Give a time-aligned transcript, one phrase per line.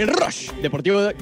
[0.00, 1.14] el Rush Deportivo de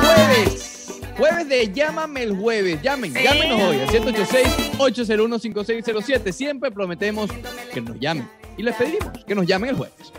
[0.00, 1.00] jueves.
[1.16, 2.82] Jueves de Llámame el jueves.
[2.82, 6.32] Llamen, llámenos hoy al 186-801-5607.
[6.32, 7.30] Siempre prometemos
[7.72, 8.28] que nos llamen.
[8.56, 10.12] Y les pedimos que nos llamen el jueves.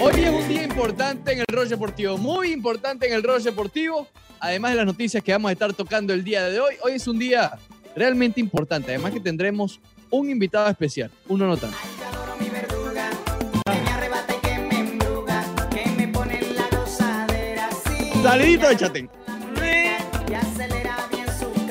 [0.00, 4.08] Hoy es un día importante en el Rush Deportivo, muy importante en el Rush Deportivo.
[4.40, 7.06] Además de las noticias que vamos a estar tocando el día de hoy, hoy es
[7.06, 7.56] un día
[7.94, 8.90] realmente importante.
[8.90, 9.78] Además que tendremos
[10.10, 11.76] un invitado especial, uno no tanto.
[18.22, 19.10] Salidito de chatén.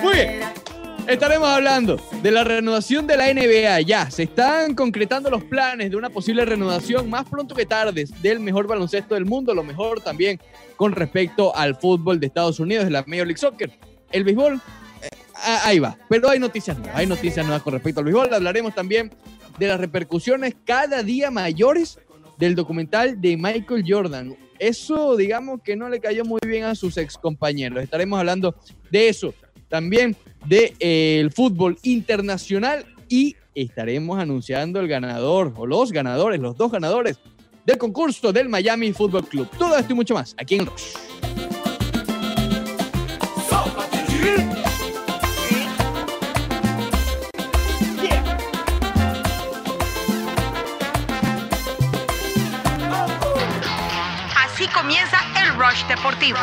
[0.02, 0.40] Muy bien.
[1.08, 3.82] Estaremos hablando de la reanudación de la NBA.
[3.82, 8.42] Ya, se están concretando los planes de una posible reanudación más pronto que tarde del
[8.42, 10.40] mejor baloncesto del mundo, lo mejor también
[10.76, 13.72] con respecto al fútbol de Estados Unidos, de la Major League Soccer.
[14.12, 14.62] El béisbol,
[15.44, 15.98] ahí va.
[16.10, 18.34] Pero hay noticias nuevas, hay noticias nuevas con respecto al béisbol.
[18.34, 19.12] Hablaremos también
[19.58, 22.00] de las repercusiones cada día mayores
[22.38, 24.36] del documental de Michael Jordan.
[24.60, 27.84] Eso, digamos que no le cayó muy bien a sus ex compañeros.
[27.84, 28.56] Estaremos hablando
[28.92, 29.34] de eso,
[29.68, 30.16] también
[30.46, 37.20] del de, fútbol internacional y estaremos anunciando el ganador o los ganadores, los dos ganadores
[37.66, 39.50] del concurso del Miami Football Club.
[39.58, 40.94] Todo esto y mucho más aquí en Rush.
[55.78, 56.38] Rush Deportivo.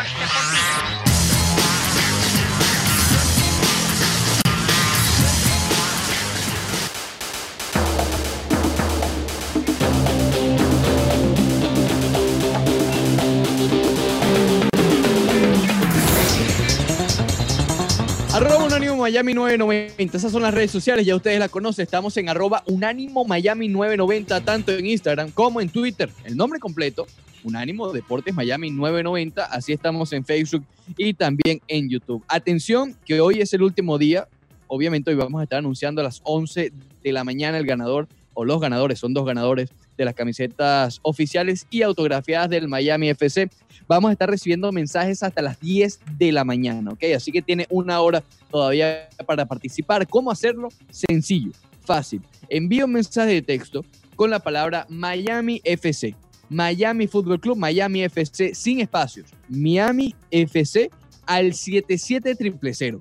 [18.33, 20.17] Arroba Unánimo Miami 990.
[20.17, 21.83] Esas son las redes sociales, ya ustedes la conocen.
[21.83, 26.11] Estamos en arroba Unánimo Miami 990, tanto en Instagram como en Twitter.
[26.25, 27.07] El nombre completo,
[27.45, 29.45] Unánimo Deportes Miami 990.
[29.45, 30.65] Así estamos en Facebook
[30.97, 32.25] y también en YouTube.
[32.27, 34.27] Atención, que hoy es el último día.
[34.67, 36.73] Obviamente hoy vamos a estar anunciando a las 11
[37.03, 41.67] de la mañana el ganador o los ganadores, son dos ganadores de las camisetas oficiales
[41.71, 43.49] y autografiadas del Miami FC.
[43.87, 47.05] Vamos a estar recibiendo mensajes hasta las 10 de la mañana, ¿ok?
[47.17, 50.07] Así que tiene una hora todavía para participar.
[50.09, 50.69] ¿Cómo hacerlo?
[50.91, 52.23] Sencillo, fácil.
[52.49, 53.85] Envía un mensaje de texto
[54.17, 56.17] con la palabra Miami FC.
[56.55, 59.29] Miami Fútbol Club, Miami FC, sin espacios.
[59.49, 60.89] Miami FC
[61.27, 63.01] al 77000.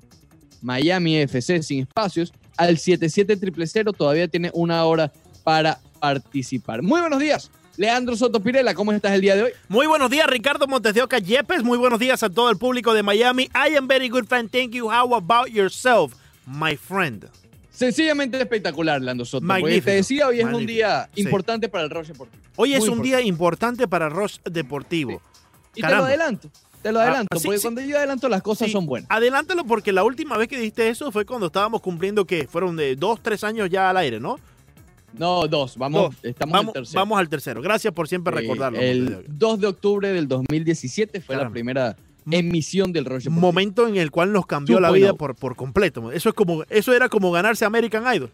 [0.60, 3.92] Miami FC sin espacios al 77000.
[3.96, 5.12] Todavía tiene una hora
[5.44, 6.82] para participar.
[6.82, 7.50] Muy buenos días.
[7.76, 9.50] Leandro Soto Pirela, ¿cómo estás el día de hoy?
[9.68, 11.62] Muy buenos días, Ricardo Montes de Oca Yepes.
[11.62, 13.44] Muy buenos días a todo el público de Miami.
[13.54, 14.50] I am very good, friend.
[14.50, 14.90] Thank you.
[14.90, 16.14] How about yourself,
[16.46, 17.28] my friend?
[17.74, 19.46] Sencillamente espectacular, Leandro Soto.
[19.46, 20.60] Porque te decía, hoy es Magnífico.
[20.60, 21.70] un día importante sí.
[21.72, 22.42] para el Roche Deportivo.
[22.56, 23.08] Hoy Muy es un importante.
[23.08, 25.10] día importante para el Roche Deportivo.
[25.10, 25.18] Sí.
[25.76, 26.06] Y Caramba.
[26.06, 26.50] te lo adelanto.
[26.82, 29.10] Te lo adelanto, ah, sí, porque cuando yo adelanto las cosas son buenas.
[29.10, 32.94] Adelántalo porque la última vez que dijiste eso fue cuando estábamos cumpliendo, que Fueron de
[32.94, 34.38] dos, tres años ya al aire, ¿no?
[35.18, 35.76] No, dos.
[35.76, 36.14] Vamos, dos.
[36.22, 37.00] Estamos vamos, al tercero.
[37.00, 37.62] Vamos al tercero.
[37.62, 38.78] Gracias por siempre recordarlo.
[38.78, 41.48] El 2 de octubre del 2017 fue Caramba.
[41.48, 41.96] la primera
[42.30, 43.30] emisión del Roger.
[43.30, 46.12] Momento en el cual nos cambió la vida por, por completo.
[46.12, 48.30] Eso, es como, eso era como ganarse American Idol.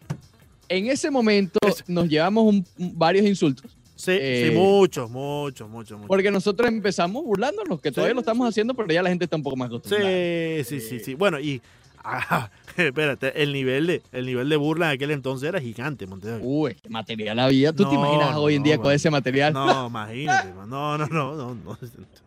[0.69, 1.59] En ese momento
[1.89, 2.65] nos llevamos un,
[2.97, 3.77] varios insultos.
[3.97, 6.09] Sí, eh, sí, muchos, muchos, muchos, muchos.
[6.09, 9.37] Porque nosotros empezamos burlándonos, que todavía sí, lo estamos haciendo, pero ya la gente está
[9.37, 10.09] un poco más acostumbrada.
[10.09, 11.15] Sí, sí, sí, sí.
[11.15, 11.61] Bueno, y
[12.05, 16.41] Ah, espérate, el nivel de el nivel de burla en aquel entonces era gigante, Montevideo.
[16.43, 17.73] Uy, qué material había.
[17.73, 19.53] ¿Tú no, te imaginas hoy en día con ese material?
[19.53, 20.53] No, imagínate.
[20.55, 21.79] no, no, no, no, no.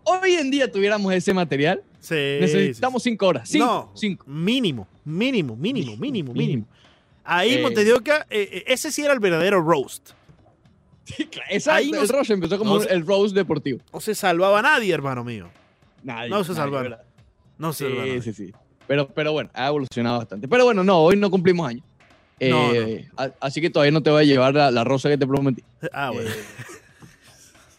[0.04, 1.82] Hoy en día tuviéramos ese material.
[2.00, 2.16] Sí.
[2.16, 3.10] Necesitamos sí.
[3.10, 3.50] cinco horas.
[3.50, 4.26] Cinco, no, cinco.
[4.28, 6.66] Mínimo, mínimo, mínimo, mínimo, mínimo.
[7.24, 10.12] Ahí, eh, Montedioca, eh, ese sí era el verdadero roast.
[11.06, 11.78] Sí, exacto.
[11.78, 13.80] Ahí el roast empezó como el roast deportivo.
[13.94, 15.50] No se salvaba nadie, hermano mío.
[16.04, 16.30] Nadie.
[16.30, 17.02] No se salvaba.
[17.58, 18.22] No se sí, salvaba.
[18.22, 18.54] Sí, sí,
[18.88, 20.48] pero, pero bueno, ha evolucionado bastante.
[20.48, 21.84] Pero bueno, no, hoy no cumplimos años.
[22.40, 23.24] Eh, no.
[23.40, 25.64] Así que todavía no te voy a llevar la, la rosa que te prometí.
[25.92, 26.30] Ah, bueno.
[26.30, 26.34] Eh,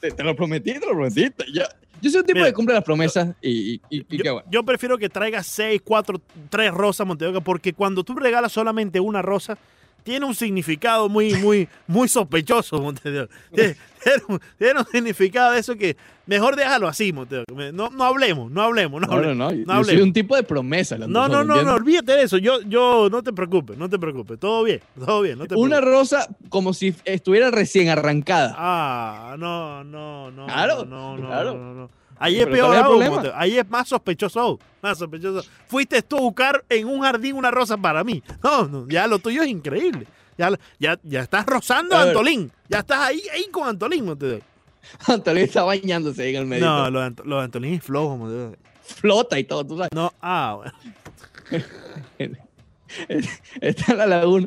[0.00, 1.28] te, te, lo prometí, te lo prometí.
[1.52, 1.68] Ya,
[2.00, 4.34] yo soy un tipo Mira, que cumple las promesas y, y, y, y qué yo,
[4.34, 4.48] bueno.
[4.50, 6.20] yo prefiero que traigas seis, cuatro,
[6.50, 9.56] tres rosas, Montevideo, porque cuando tú regalas solamente una rosa,
[10.04, 13.28] tiene un significado muy, muy, muy sospechoso, Montevideo.
[13.52, 13.76] Tiene,
[14.58, 15.96] tiene, un, significado de eso que
[16.26, 17.72] mejor déjalo así, Montevideo.
[17.72, 19.36] No, no hablemos, no hablemos, no, hablemos.
[19.36, 19.64] No, no, no.
[19.64, 19.86] no hablemos.
[19.86, 20.98] soy un tipo de promesa.
[20.98, 22.36] No, no, no, no, olvídate de eso.
[22.36, 24.38] Yo, yo, no te preocupes, no te preocupes.
[24.38, 25.38] Todo bien, todo bien.
[25.38, 28.54] No te Una rosa como si estuviera recién arrancada.
[28.56, 30.46] Ah, no, no, no.
[30.46, 31.54] Claro, no, no, claro.
[31.54, 32.03] no, no, no.
[32.18, 35.48] Ahí es peor aún, ahí es más sospechoso más sospechoso.
[35.66, 38.22] Fuiste tú a buscar en un jardín una rosa para mí.
[38.42, 40.06] No, no, ya lo tuyo es increíble.
[40.36, 42.02] Ya, ya, ya estás rozando A.
[42.02, 42.52] Antolín.
[42.68, 44.42] Ya estás ahí, ahí con Antolín, Montevideo.
[45.06, 46.66] Antonio está bañándose ahí en el medio.
[46.66, 48.56] No, lo lo de Antolín es flojo, Montevideo.
[48.82, 49.92] Flota y todo, tú sabes.
[49.94, 50.72] No, ah, bueno.
[53.60, 54.46] Está en la laguna.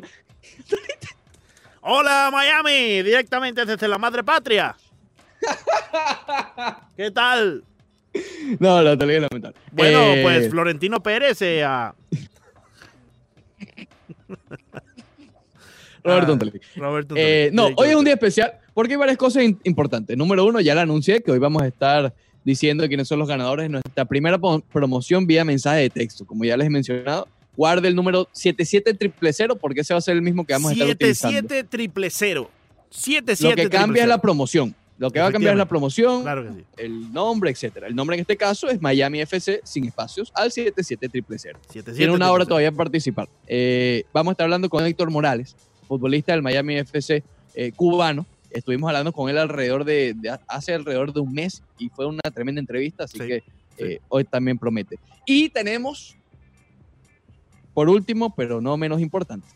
[1.80, 4.76] Hola, Miami, directamente desde la madre patria.
[6.96, 7.64] ¿Qué tal?
[8.58, 9.56] No, la Antonio es lamentable.
[9.72, 11.94] Bueno, Eh, pues Florentino Pérez eh, ah,
[16.02, 16.50] Roberto ah.
[16.76, 20.16] Roberto Eh, no, hoy es un día especial porque hay varias cosas importantes.
[20.16, 22.14] Número uno, ya la anuncié que hoy vamos a estar
[22.44, 26.24] diciendo quiénes son los ganadores de nuestra primera promoción vía mensaje de texto.
[26.24, 30.22] Como ya les he mencionado, guarde el número 77000 porque ese va a ser el
[30.22, 31.36] mismo que vamos a estar utilizando.
[31.36, 32.50] 77 triple cero.
[32.90, 34.74] 77 Lo que cambia es la promoción.
[34.98, 36.64] Lo que va a cambiar es la promoción, Claro que sí.
[36.76, 37.86] el nombre, etcétera.
[37.86, 41.38] El nombre en este caso es Miami FC sin espacios al 77000.
[41.38, 42.48] 77 Tiene una hora 000.
[42.48, 43.28] todavía para participar.
[43.46, 45.54] Eh, vamos a estar hablando con Héctor Morales,
[45.86, 47.22] futbolista del Miami FC
[47.54, 48.26] eh, cubano.
[48.50, 52.20] Estuvimos hablando con él alrededor de, de hace alrededor de un mes y fue una
[52.34, 53.84] tremenda entrevista, así Sí, que sí.
[53.84, 54.98] eh, hoy también promete.
[55.26, 56.16] Y tenemos,
[57.74, 59.46] por último, pero no menos importante,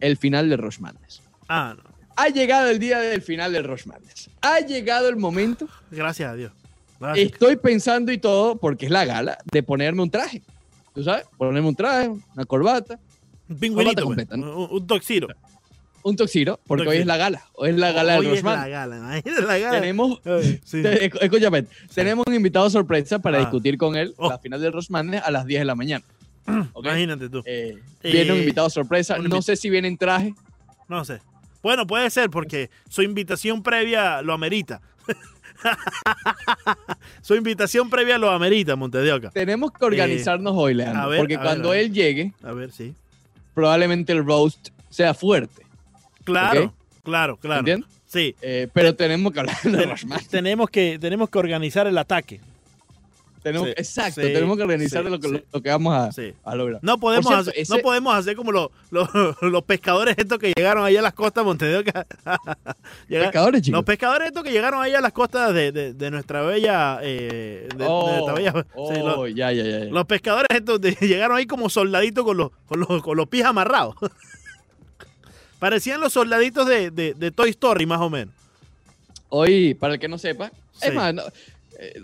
[0.00, 1.22] el final de Roche Madness.
[1.48, 1.95] Ah, no.
[2.16, 4.30] Ha llegado el día del final del Roche Madness.
[4.40, 5.68] Ha llegado el momento.
[5.90, 6.52] Gracias a Dios.
[6.98, 7.26] Gracias.
[7.32, 10.42] Estoy pensando y todo, porque es la gala, de ponerme un traje.
[10.94, 11.26] ¿Tú sabes?
[11.36, 12.98] Ponerme un traje, una corbata,
[13.50, 14.04] Un pingüinito, pues.
[14.04, 14.64] completa, ¿no?
[14.64, 15.28] un, un toxiro.
[16.02, 17.00] un toxiro, porque hoy Toxiro.
[17.02, 17.42] es la gala.
[17.52, 19.80] Hoy es la gala Hoy del es la gala, imagínate la gala.
[19.80, 20.82] Tenemos, Ay, sí.
[20.82, 21.64] te- esc- escúchame,
[21.94, 23.40] tenemos un invitado sorpresa para Ah.
[23.40, 24.30] discutir con él Oh.
[24.30, 26.04] la final del Rosman a las 10 de la mañana.
[26.76, 27.42] Imagínate tú.
[27.44, 29.18] Eh, Eh, viene un invitado sorpresa.
[29.18, 30.32] No sé si viene en traje.
[30.88, 31.20] No sé.
[31.66, 34.80] Bueno, puede ser porque su invitación previa lo amerita.
[37.22, 39.30] su invitación previa lo amerita, Montedioca.
[39.30, 41.02] Tenemos que organizarnos hoy, Leandro.
[41.02, 41.80] Eh, a ver, porque cuando ver.
[41.80, 42.94] él llegue, A ver, sí.
[43.52, 45.66] probablemente el roast sea fuerte.
[46.22, 46.72] Claro,
[47.02, 47.58] claro, claro.
[47.58, 47.90] ¿Entiendes?
[48.06, 48.36] Sí.
[48.42, 52.40] Eh, pero tenemos que hablar de Ten- tenemos, que, tenemos que organizar el ataque.
[53.46, 56.10] Tenemos, Sí, exacto, sí, tenemos que organizar sí, lo, que, lo que vamos a,
[56.50, 56.80] a lograr.
[56.82, 59.08] No podemos, cierto, hacer, ese- no podemos hacer como los, los,
[59.40, 61.84] los pescadores estos que llegaron allá a las costas de.
[63.08, 63.78] Llega- Pescadores, chicos.
[63.78, 66.98] Los pescadores estos que llegaron allá a las costas de, de- de nuestra bella...
[67.02, 68.92] eh, de- Oh, nuestra bella- oh,
[69.26, 69.78] los, ya, ya, ya.
[69.84, 73.44] los pescadores estos de- llegaron ahí como soldaditos con los, con los, con los pies
[73.44, 73.94] amarrados.
[75.60, 78.34] Parecían los soldaditos de, de- Toy Story, más o menos.
[79.28, 80.88] Hoy, para el que no sepa, Sí.
[80.88, 81.22] es más, no,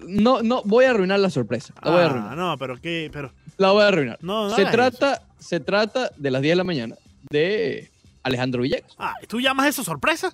[0.06, 1.74] no, no, voy a arruinar la sorpresa.
[1.82, 2.36] La voy a Ah, arruinar.
[2.36, 3.10] no, pero qué...
[3.12, 4.18] Pero, La voy a arruinar.
[4.22, 6.94] no, no se, trata, se trata de las 10 de la mañana
[7.30, 7.90] de
[8.22, 8.92] Alejandro Villegas.
[8.98, 10.32] Ah, ¿tú llamas eso sorpresa?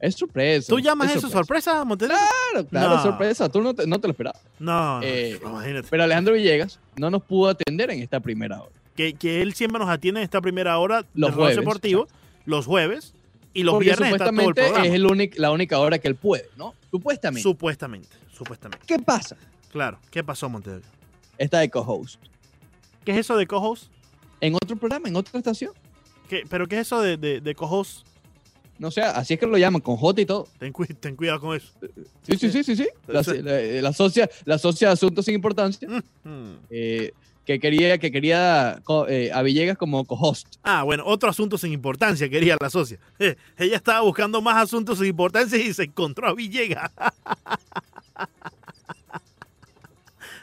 [0.00, 0.68] Es sorpresa.
[0.68, 2.18] ¿Tú llamas es eso sorpresa, Montedioca?
[2.52, 2.96] Claro, claro, No.
[2.96, 3.48] es sorpresa.
[3.48, 4.40] Tú no te, no te lo esperabas.
[4.58, 5.88] No, no, Eh, imagínate.
[5.90, 8.72] Pero Alejandro Villegas no nos pudo atender en esta primera hora.
[8.96, 12.06] que, que él siempre nos atiende en esta primera hora Los jueves, Deportivo,
[12.46, 13.14] los jueves,
[13.52, 14.86] y los Porque viernes está todo el supuestamente programa.
[14.86, 14.94] es
[15.34, 16.74] el la única hora que él puede, ¿no?
[16.98, 17.42] Supuestamente.
[17.42, 18.86] Supuestamente, supuestamente.
[18.86, 19.36] ¿Qué pasa?
[19.72, 19.98] Claro.
[20.12, 20.86] ¿Qué pasó, Montedioca?
[21.38, 22.20] Está de co-host.
[23.04, 23.90] ¿Qué es eso de co-host?
[24.40, 25.72] En otro programa, en otra estación.
[26.28, 28.06] ¿Qué- ¿Pero qué es eso de, de, de co-host?
[28.78, 30.46] No sé, así es que lo llaman, con J y todo.
[30.60, 31.72] Ten, cui- ten cuidado con eso.
[32.22, 32.86] Sí, sí, sí, sí, sí.
[33.08, 35.88] La, la, la socia, la socia de asuntos sin importancia,
[36.22, 36.52] Mm.
[36.70, 37.12] eh,
[37.44, 40.56] que quería, que quería eh, a Villegas como co-host.
[40.62, 42.98] Ah, bueno, otro asunto sin importancia quería la socia.
[43.58, 46.90] Ella estaba buscando más asuntos sin importancia y se encontró a Villegas.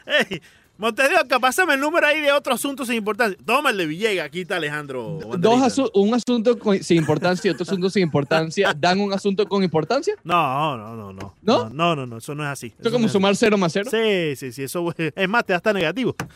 [0.82, 3.38] Montedioca, pásame el número ahí de otro asunto sin importancia.
[3.46, 5.20] Toma el de Villegas, aquí está Alejandro.
[5.38, 8.74] Dos asu- un asunto con- sin importancia y otro asunto sin importancia.
[8.76, 10.14] ¿Dan un asunto con importancia?
[10.24, 11.34] No, no, no, no.
[11.40, 11.70] ¿No?
[11.70, 12.66] No, no, no, eso no es así.
[12.66, 13.88] Esto es como no es sumar cero más cero.
[13.90, 16.16] Sí, sí, sí, eso es más, te da hasta negativo.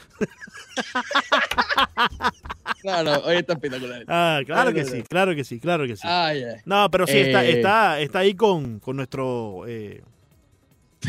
[2.82, 4.04] Claro, hoy está espectacular.
[4.06, 6.06] Ah, claro que sí, claro que sí, claro que sí.
[6.64, 7.50] No, pero sí, está, Eh.
[7.56, 10.02] está, está ahí con, con nuestro eh,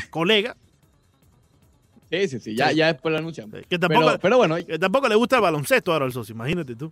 [0.09, 0.55] colega,
[2.11, 2.55] Sí, sí, sí.
[2.55, 3.59] Ya, ya después lo anunciamos.
[3.69, 6.75] que tampoco, Pero, pero bueno, que tampoco le gusta el baloncesto ahora al socio, imagínate
[6.75, 6.91] tú.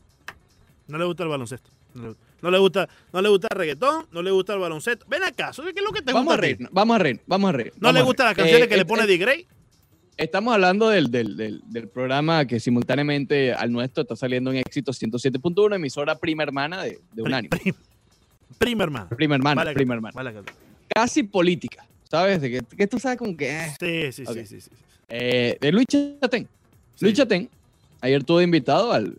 [0.88, 1.70] No le gusta el baloncesto.
[2.42, 5.06] No le, gusta, no le gusta el reggaetón, no le gusta el baloncesto.
[5.10, 7.22] Ven acá, ¿eso ¿qué es lo que te vamos gusta a reír, vamos a reír,
[7.26, 7.74] vamos a reír.
[7.80, 9.18] ¿No le gustan las canciones Eh, que le eh, pone eh, D.
[9.18, 9.48] Grey?
[10.18, 14.92] Estamos hablando del, del, del, del programa que simultáneamente al nuestro está saliendo en éxito
[14.92, 17.50] 107.1, emisora prima hermana de, de Unánimo.
[17.58, 17.76] Prim-
[18.58, 19.10] Prima hermana.
[19.10, 20.14] Prima hermana, Vale, prima hermana.
[20.14, 20.34] vale.
[20.88, 22.40] Casi política, ¿sabes?
[22.42, 23.50] De que, que tú sabes como que...
[23.50, 24.12] eh.
[24.12, 24.70] Sí, sí, sí, sí.
[25.10, 26.48] Eh, de Luis Chatén.
[26.96, 27.06] Sí.
[27.06, 27.50] Luis Chatén,
[28.02, 29.18] ayer tuvo invitado al,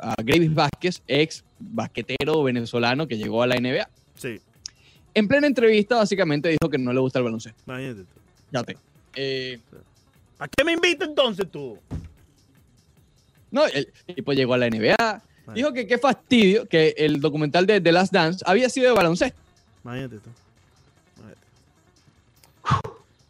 [0.00, 3.88] a Gravis Vázquez, ex basquetero venezolano que llegó a la NBA.
[4.14, 4.40] Sí,
[5.14, 7.60] En plena entrevista, básicamente dijo que no le gusta el baloncesto.
[7.66, 8.20] imagínate tú.
[8.52, 8.76] Chatén.
[9.14, 9.58] Eh,
[10.38, 11.78] ¿A qué me invita entonces tú?
[13.50, 15.22] no, el tipo llegó a la NBA,
[15.54, 19.40] Dijo que qué fastidio que el documental de The Last Dance había sido de baloncesto.
[19.82, 20.30] Imagínate tú.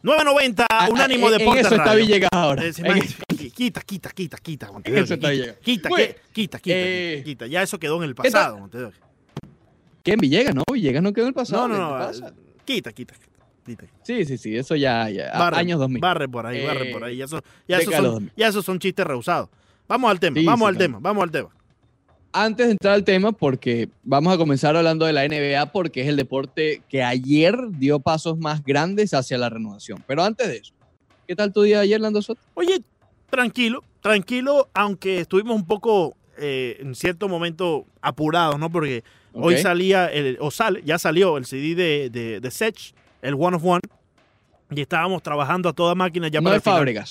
[0.01, 0.23] Imagínate.
[0.25, 1.95] 990, unánimo Ah, en- Deportes En eso está.
[1.95, 2.63] Villegas ahora.
[2.65, 4.71] Eh, En- Quita, quita, quita, quita.
[4.71, 8.15] Montevideo, Eso está quita, quita, Bueno, quita, quita, eh, quita, Ya eso quedó en el
[8.15, 8.57] ¿qué pasado.
[8.59, 8.91] Montevideo.
[10.03, 10.19] ¿Quién?
[10.19, 10.63] Villegas, ¿no?
[10.71, 11.67] Villegas no quedó en el pasado.
[11.67, 11.95] No, no, ¿qué no.
[12.03, 12.33] eh, pasa?
[12.65, 13.13] Quita, quita,
[13.65, 13.85] quita.
[14.03, 15.99] Sí, sí, sí, eso ya, ya Barre, años 2000.
[16.01, 17.17] Barre por ahí, barre Eh, por ahí.
[17.17, 18.31] Ya, eso- ya esos son, 2000.
[18.35, 19.49] ya esos son chistes rehusados.
[19.87, 21.49] Vamos al tema, Sí, vamos sí, al tema, vamos al tema.
[22.31, 26.07] Antes de entrar al tema, porque vamos a comenzar hablando de la NBA, porque es
[26.07, 30.03] el deporte que ayer dio pasos más grandes hacia la renovación.
[30.05, 30.73] Pero antes de eso,
[31.27, 32.39] ¿qué tal tu día ayer, Lando Soto?
[32.53, 32.81] Oye,
[33.31, 38.69] tranquilo, tranquilo, aunque estuvimos un poco eh, en cierto momento apurados, ¿no?
[38.69, 42.93] Porque hoy salía, el, o sale, ya salió el CD de, de, de Sech,
[43.23, 43.81] el One of One,
[44.69, 47.05] y estábamos trabajando a toda máquina ya no para es el final.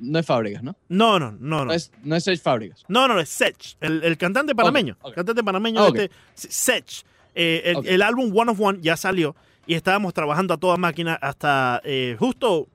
[0.00, 0.74] No es Fábregas, ¿no?
[0.88, 1.72] No, no, no, No, no.
[1.72, 2.84] es, no es Serge Fábregas.
[2.88, 4.96] No, no, es Sech, el, el cantante panameño.
[5.02, 5.14] ok.
[5.14, 5.96] Cantante panameño Ah, ok.
[5.98, 7.04] este, Sech.
[7.34, 11.80] Eh, el, álbum One of One ya salió y estábamos trabajando a toda máquina hasta
[11.84, 12.66] eh, justo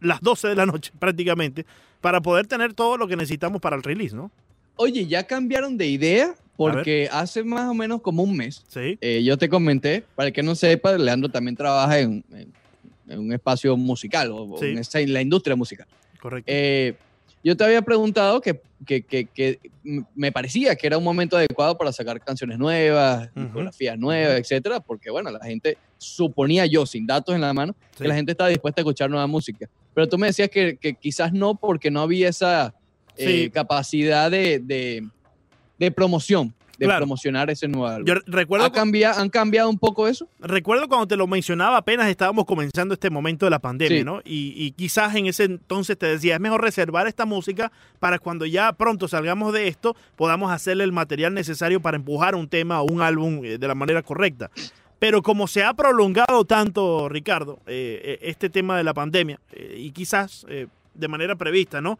[0.00, 1.66] las 12 de la noche prácticamente
[2.00, 4.30] para poder tener todo lo que necesitamos para el release, ¿no?
[4.76, 8.96] Oye, ya cambiaron de idea porque hace más o menos como un mes Sí.
[9.00, 12.52] eh, yo te comenté, para el que no sepa, Leandro también trabaja en, en-
[13.08, 14.74] en un espacio musical o, Sí.
[14.94, 15.86] en la industria musical.
[16.20, 16.50] Correcto.
[16.52, 16.94] Eh,
[17.44, 19.58] yo te había preguntado que, que- que-
[20.14, 23.40] me parecía que era un momento adecuado para sacar canciones nuevas, Ujú.
[23.44, 28.02] discografías nuevas, etcétera, porque bueno, la gente suponía yo, sin datos en la mano, Sí.
[28.02, 29.68] que la gente estaba dispuesta a escuchar nueva música.
[29.94, 32.74] Pero tú me decías que, que quizás no, porque no había esa
[33.16, 35.08] eh, capacidad de, de-
[35.78, 37.00] de promoción, de Claro.
[37.00, 38.06] promocionar ese nuevo álbum.
[38.06, 40.28] Yo recuerdo, ¿Ha cambiado, ¿Han cambiado un poco eso?
[40.38, 44.04] recuerdo cuando te lo mencionaba, apenas estábamos comenzando este momento de la pandemia, Sí.
[44.04, 44.20] ¿no?
[44.24, 48.46] Y, y quizás en ese entonces te decía, es mejor reservar esta música para cuando
[48.46, 52.84] ya pronto salgamos de esto, podamos hacerle el material necesario para empujar un tema o
[52.84, 54.50] un álbum eh, de la manera correcta.
[55.00, 59.76] Pero como se ha prolongado tanto, Ricardo, eh, eh, este tema de la pandemia, eh,
[59.78, 61.98] y quizás eh, de manera prevista, ¿no?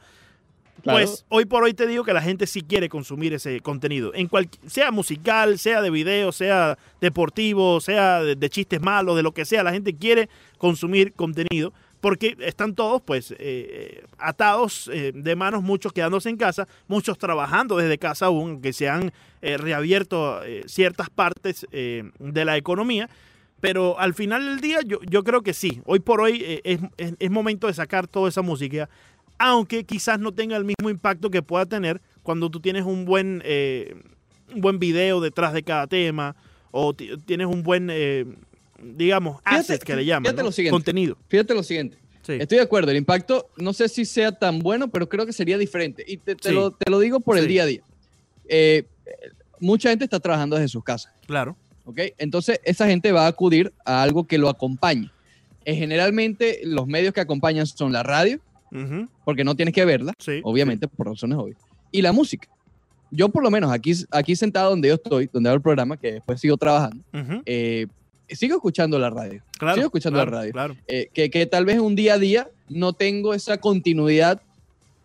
[0.82, 4.28] Pues hoy por hoy te digo que la gente sí quiere consumir ese contenido, en
[4.28, 9.44] cual, sea musical, sea de video, sea deportivo, sea de, chistes malos, de lo que
[9.44, 15.37] sea, la gente quiere consumir contenido porque están todos pues eh, eh, atados eh, de
[15.37, 20.40] manos, muchos quedándose en casa, muchos trabajando desde casa aún, que se han eh, reabierto
[20.66, 23.08] ciertas partes de la economía.
[23.61, 27.75] Pero al final del día yo, creo que sí, hoy por hoy es momento de
[27.75, 28.88] sacar toda esa música
[29.38, 33.42] aunque quizás no tenga el mismo impacto que pueda tener cuando tú tienes un buen,
[33.45, 33.95] eh,
[34.54, 36.37] un buen video detrás de cada tema
[36.71, 38.26] o ti- tienes un buen, eh,
[38.83, 40.35] digamos, Fíjate- asset que le llaman,
[40.71, 41.16] contenido.
[41.28, 41.97] Fíjate lo siguiente.
[42.23, 42.33] Sí.
[42.38, 45.57] Estoy de acuerdo, el impacto no sé si sea tan bueno, pero creo que sería
[45.57, 46.04] diferente.
[46.07, 46.54] Y te, te Sí.
[46.54, 47.80] lo, te lo digo por el día a día.
[48.49, 48.85] Eh,
[49.61, 51.57] mucha gente está trabajando desde sus casas, Claro.
[51.87, 52.00] ¿ok?
[52.18, 55.11] Entonces, esa gente va a acudir a algo que lo acompañe.
[55.64, 58.40] Eh, generalmente, los medios que acompañan son la radio,
[58.72, 59.08] Ujú.
[59.25, 60.40] porque no tienes que verla, Sí.
[60.44, 61.58] obviamente, por razones obvias,
[61.90, 62.48] y la música.
[63.10, 66.12] Yo, por lo menos, aquí, aquí sentado donde yo estoy, donde hago el programa, que
[66.12, 67.42] después sigo trabajando, Ujú.
[67.46, 67.87] eh,
[68.28, 69.42] sigo escuchando la radio.
[69.58, 69.75] Claro.
[69.76, 70.52] sigo escuchando la claro, radio.
[70.52, 70.76] Claro.
[70.87, 74.42] eh, que, que tal vez un día a día no tengo esa continuidad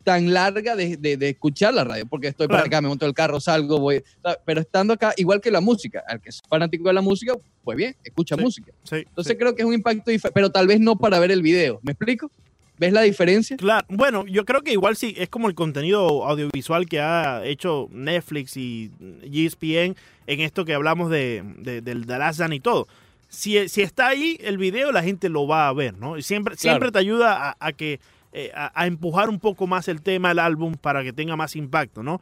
[0.03, 3.13] tan larga de, de- de escuchar la radio, porque estoy para acá, me monto el
[3.13, 4.03] carro, salgo, voy,
[4.43, 7.77] pero estando acá, igual que la música, al que es fanático de la música, pues
[7.77, 8.41] bien, escucha Sí.
[8.41, 8.74] música.
[8.84, 9.38] Sí, Entonces sí.
[9.38, 11.93] creo que es un impacto diferente, pero tal vez no para ver el video, ¿me
[11.93, 12.29] explico?
[12.77, 13.56] ¿Ves la diferencia?
[13.56, 17.88] Claro, bueno, yo creo que igual sí, es como el contenido audiovisual que ha hecho
[17.92, 22.88] Netflix y ESPN en esto que hablamos de, de- del The Last Dance y todo.
[23.30, 26.18] Si, si está ahí el video, la gente lo va a ver, ¿no?
[26.18, 28.00] Y siempre, siempre te ayuda a, a que,
[28.32, 31.56] eh, a, a empujar un poco más el tema del álbum para que tenga más
[31.56, 32.22] impacto, ¿no?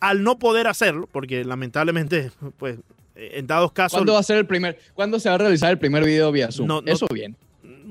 [0.00, 2.78] Al no poder hacerlo, porque lamentablemente, pues,
[3.16, 3.98] eh, en dados casos...
[3.98, 6.50] ¿Cuándo va a ser el primer, cuándo se va a realizar el primer video vía
[6.50, 6.66] Zoom?
[6.68, 7.36] No, no- Eso bien.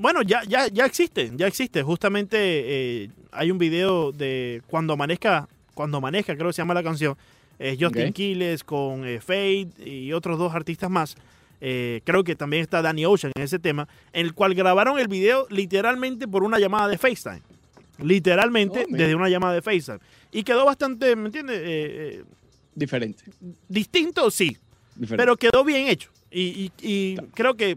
[0.00, 1.82] Bueno, ya, ya, ya existe, ya existe.
[1.82, 6.82] Justamente eh, hay un video de Cuando amanezca, Cuando amanezca, creo que se llama la
[6.82, 7.16] canción.
[7.58, 8.12] Es Justin.
[8.14, 11.16] Quiles con eh, Fade y otros dos artistas más.
[11.60, 15.08] Eh, creo que también está Danny Ocean en ese tema, en el cual grabaron el
[15.08, 17.42] video literalmente por una llamada de FaceTime.
[17.98, 19.98] Literalmente Oh, desde una llamada de FaceTime.
[20.32, 21.58] Y quedó bastante, ¿me entiendes?
[21.58, 22.24] Eh, eh,
[22.74, 23.24] Diferente.
[23.68, 24.56] distinto, sí,
[24.94, 25.16] diferente.
[25.18, 26.08] pero quedó bien hecho.
[26.30, 27.76] Y, y- y creo que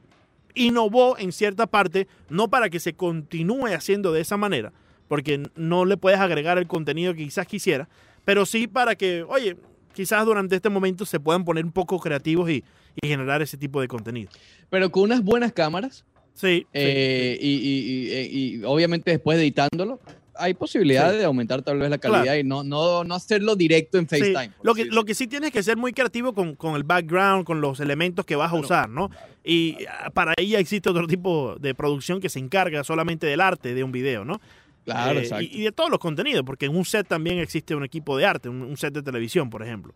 [0.55, 4.71] innovó en cierta parte, no para que se continúe haciendo de esa manera,
[5.07, 7.89] porque no le puedes agregar el contenido que quizás quisiera,
[8.25, 9.57] pero sí para que, oye,
[9.93, 12.63] quizás durante este momento se puedan poner un poco creativos y,
[13.01, 14.29] y generar ese tipo de contenido.
[14.69, 16.05] pero con unas buenas cámaras
[16.35, 19.99] Sí, sí, eh, y, y- y- y obviamente después de editándolo,
[20.35, 21.17] hay posibilidad Sí.
[21.17, 22.39] de aumentar tal vez la calidad Claro.
[22.39, 24.51] y no, no, no hacerlo directo en FaceTime.
[24.63, 27.61] Lo que, lo que sí tienes que ser muy creativo con, con el background, con
[27.61, 29.09] los elementos que vas a Claro, usar, ¿no?
[29.43, 33.73] Y ah, para ella existe otro tipo de producción que se encarga solamente del arte
[33.73, 34.39] de un video, ¿no?
[34.85, 35.43] Claro, Eh, exacto.
[35.45, 38.25] y, y de todos los contenidos, porque en un set también existe un equipo de
[38.25, 39.93] arte, un, un set de televisión, por ejemplo.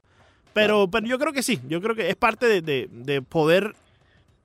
[0.53, 3.75] Pero, pero yo creo que sí, yo creo que es parte de, de- de poder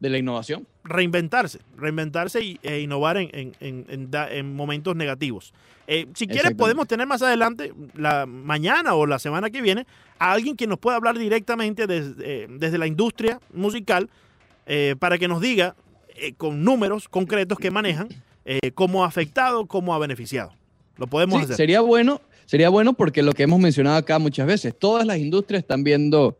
[0.01, 0.67] de la innovación.
[0.85, 3.31] reinventarse, reinventarse y, e innovar en,
[3.61, 5.55] en- en- en momentos negativos.
[5.95, 9.87] Eh, si quieres, podemos tener más adelante, la mañana o la semana que viene,
[10.19, 14.09] a alguien que nos pueda hablar directamente desde, eh, desde la industria musical
[14.67, 15.75] eh, para que nos diga
[16.39, 18.09] con números concretos que manejan
[18.75, 20.53] cómo ha afectado, cómo ha beneficiado.
[20.97, 21.57] Lo podemos Sí, hacer.
[21.57, 25.63] sería bueno, sería bueno porque lo que hemos mencionado acá muchas veces, todas las industrias
[25.63, 26.39] están viendo,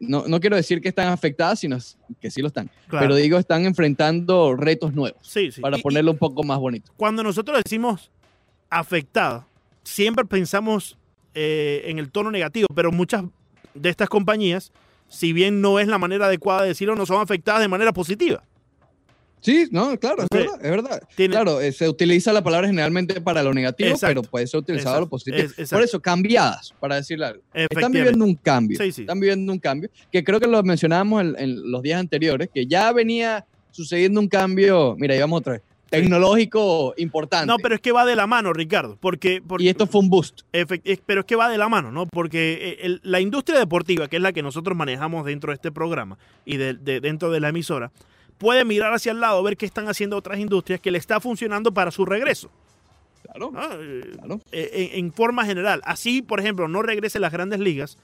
[0.00, 1.78] no, no quiero decir que están afectadas, sino
[2.20, 3.04] que sí lo están, Claro.
[3.04, 5.60] pero digo, están enfrentando retos nuevos, sí, sí.
[5.60, 6.90] para y- ponerlo un poco más bonito.
[6.96, 8.10] cuando nosotros decimos
[8.72, 9.46] afectada,
[9.84, 10.96] siempre pensamos
[11.34, 13.24] eh, en el tono negativo, pero muchas
[13.74, 14.72] de estas compañías,
[15.08, 18.42] si bien no es la manera adecuada de decirlo, no son afectadas de manera positiva.
[19.40, 21.02] Sí, no, claro, es verdad, es verdad.
[21.16, 24.20] Tiene- Claro, eh, se utiliza la palabra generalmente para lo negativo, Exacto.
[24.20, 25.36] pero puede ser utilizado lo positivo.
[25.56, 25.68] Es-.
[25.68, 27.42] Por eso, cambiadas, para decirle algo.
[27.52, 28.78] Están viviendo un cambio.
[28.80, 29.00] Sí, sí.
[29.02, 32.66] Están viviendo un cambio, que creo que lo mencionábamos en, en los días anteriores, que
[32.66, 35.62] ya venía sucediendo un cambio, mira, íbamos otra vez,
[36.00, 37.46] tecnológico importante.
[37.46, 40.08] No, pero es que va de la mano, Ricardo, porque, porque y esto fue un
[40.10, 40.42] boost.
[41.06, 42.06] Pero es que va de la mano, ¿no?
[42.06, 45.70] Porque eh, el- la industria deportiva, que es la que nosotros manejamos dentro de este
[45.72, 47.90] programa y de- de- dentro de la emisora,
[48.38, 51.72] puede mirar hacia el lado, ver qué están haciendo otras industrias que le está funcionando
[51.72, 52.50] para su regreso.
[53.22, 53.62] Claro, ¿no?
[53.80, 54.40] Eh, claro.
[54.50, 55.80] eh, en, en forma general.
[55.84, 57.98] Así, por ejemplo, no regrese a las grandes ligas.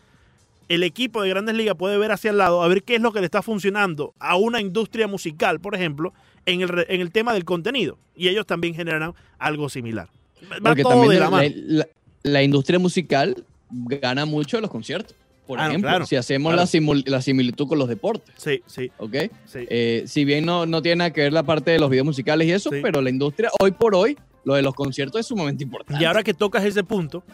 [0.69, 3.11] El equipo de grandes ligas puede ver hacia el lado a ver qué es lo
[3.13, 6.13] que le está funcionando a una industria musical, por ejemplo,
[6.53, 7.99] en el, en el tema del contenido.
[8.17, 10.09] Y ellos también generan algo similar.
[10.51, 11.49] Va Porque todo también de la, mano.
[11.55, 11.89] la-
[12.23, 15.15] la industria musical gana mucho de los conciertos.
[15.47, 16.63] Por Ah, ejemplo, claro, si hacemos claro.
[16.63, 19.15] la, simul- la similitud con los deportes, Sí, sí, ¿ok?
[19.47, 19.61] sí.
[19.71, 22.47] Eh, si bien no, no tiene nada que ver la parte de los videos musicales
[22.49, 22.81] y eso, Sí.
[22.83, 26.03] pero la industria hoy por hoy, lo de los conciertos es sumamente importante.
[26.03, 27.25] Y ahora que tocas ese punto,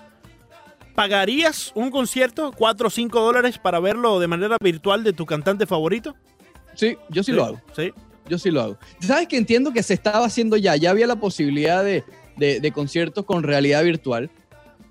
[0.95, 5.67] ¿pagarías un concierto 4 o 5 dólares para verlo de manera virtual de tu cantante
[5.67, 6.15] favorito?
[6.75, 7.61] Sí, yo sí, lo hago.
[7.75, 7.93] Sí.
[8.29, 8.79] Yo sí lo hago.
[9.01, 10.77] ¿Sabes que entiendo que se estaba haciendo ya?
[10.77, 12.05] Ya había la posibilidad de,
[12.37, 14.31] de- de conciertos con realidad virtual,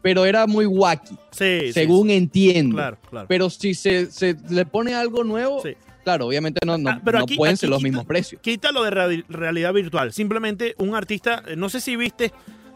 [0.02, 2.76] pero era muy wacky, Sí, sí, según entiendo.
[2.76, 3.28] Claro, claro.
[3.28, 5.76] Pero si se, se le pone algo nuevo, Sí.
[6.04, 8.42] claro, obviamente no, no, Ah, pero no aquí- pueden aquí ser los quita- mismos precios.
[8.42, 10.12] Quítalo de reali- realidad virtual.
[10.14, 12.32] Simplemente un artista, eh, no sé si viste,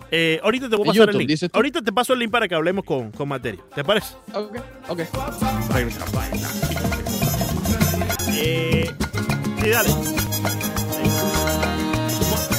[0.09, 1.39] eh, ahorita te voy a pasar el link.
[1.53, 3.61] Ahorita te paso el link para que hablemos con, con materia.
[3.75, 4.15] ¿Te parece?
[4.33, 5.01] Ok, ok.
[8.39, 8.91] Eh,
[9.67, 9.89] sí, dale.
[9.89, 10.15] Sí.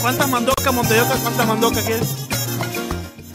[0.01, 1.15] ¿Cuántas mandocas, Montedoca?
[1.23, 2.09] ¿Cuántas mandocas quieres?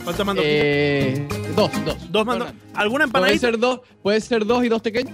[0.03, 0.51] ¿Cuántas mandocas?
[0.51, 2.12] Eh, dos, dos.
[2.12, 2.53] dos mandocas.
[2.73, 3.47] ¿Alguna Puede empanadita?
[3.47, 5.13] ser dos, puede ser dos y dos pequeños.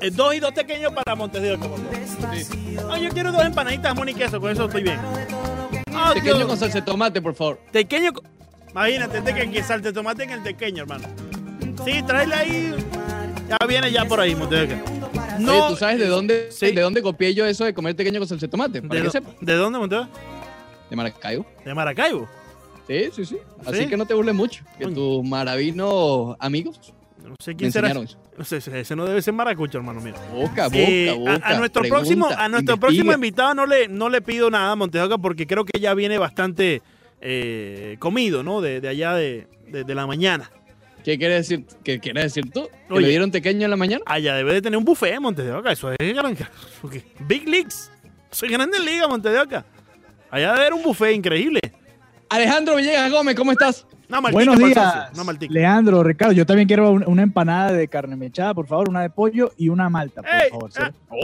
[0.00, 1.02] Eh, dos y dos pequeños para
[1.40, 1.78] de favor.
[2.88, 4.98] No, yo quiero dos empanaditas, jamón y queso, con eso estoy bien.
[5.94, 7.60] Ah, Pequeño yo- con salsa de tomate, por favor.
[7.70, 8.12] Tequeño.
[8.12, 8.22] co-
[8.70, 11.06] Imagínate, te que salte de tomate en el tequeño, hermano.
[11.84, 12.74] Sí, tráele ahí.
[13.48, 14.78] Ya viene ya por ahí, Montevideo.
[15.42, 15.52] No.
[15.66, 16.72] Oye, ¿tú sabes de dónde, Sí.
[16.72, 18.82] de dónde copié yo eso de comer pequeño con salsa de tomate?
[18.82, 19.34] Para ¿De, que sepas.
[19.40, 20.08] ¿De dónde, Montevideo?
[20.90, 21.46] De Maracaibo.
[21.64, 22.28] De Maracaibo.
[22.86, 23.36] Sí, sí, sí.
[23.64, 23.86] Así ¿Sí?
[23.86, 24.64] que no te burles mucho.
[24.78, 26.92] Que tus maravinos amigos
[27.24, 27.94] No sé me quién será.
[27.94, 30.14] No sé, ese no debe ser maracucho, hermano mío.
[30.34, 31.08] Busca, Eh,
[31.42, 34.76] a- nuestro pregunta, próximo, a nuestro próximo invitado no le, no le pido nada a
[34.76, 36.82] Montejoca porque creo que ya viene bastante
[37.20, 38.60] eh, comido, ¿no?
[38.60, 40.50] De, de allá de, de- de la mañana.
[41.04, 42.68] ¿Qué quieres decir, qué quieres decir tú?
[42.88, 43.02] ¿Que Oye.
[43.02, 44.02] le dieron pequeño en la mañana?
[44.06, 45.72] Allá debe de tener un buffet Montejoca.
[45.72, 46.36] Eso es gran.
[46.80, 47.90] porque Big Leagues.
[48.30, 49.64] Soy grande liga, Montejoca.
[50.30, 51.60] Allá debe haber un buffet increíble.
[52.28, 53.86] Alejandro Villegas Gómez, ¿cómo estás?
[54.08, 55.52] Maltica Buenos días, maltica.
[55.52, 56.32] Leandro, Ricardo.
[56.34, 59.70] Yo también quiero un- una empanada de carne mechada, por favor, una de pollo y
[59.70, 60.70] una malta, por Ey, favor.
[60.78, 61.16] ah, ¿sí?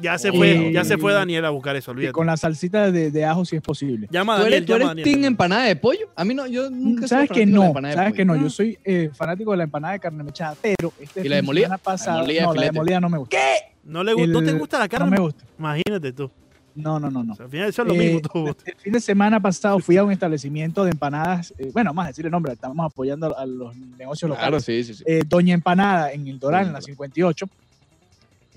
[0.00, 2.12] Ya se fue, ya se fue Eh, Daniel a buscar eso, Y olvídate.
[2.12, 4.06] con la salsita de, de ajo si es posible.
[4.10, 6.08] Llama a ¿Tú eres, llama eres team empanada de pollo?
[6.14, 7.64] A mí no, yo nunca he sido ¿Sabes que de no?
[7.64, 8.36] empanada de ¿Sabes que no?
[8.36, 11.42] Yo soy eh, fanático de la empanada de carne mechada, pero este ¿Y la de
[11.42, 11.76] molida?
[11.78, 13.36] pasado, La de molida no, la de molida no me gusta.
[13.84, 15.06] ¿No, le, gu- ¿No te El- gusta la carne?
[15.06, 15.44] No me gusta.
[15.58, 16.30] Imagínate tú.
[16.74, 17.32] No, no, no, no.
[17.32, 18.20] O sea, al final eso es lo Eh, mismo.
[18.20, 18.54] tú.
[18.64, 22.24] El fin de semana pasado fui a un establecimiento de empanadas, eh, bueno, más decir
[22.24, 24.64] el nombre, estamos apoyando a los negocios Claro, locales.
[24.64, 25.02] sí, sí, sí.
[25.04, 26.86] eh, Doña Empanada en el Doral, Sí, en la claro.
[26.92, 27.46] 58.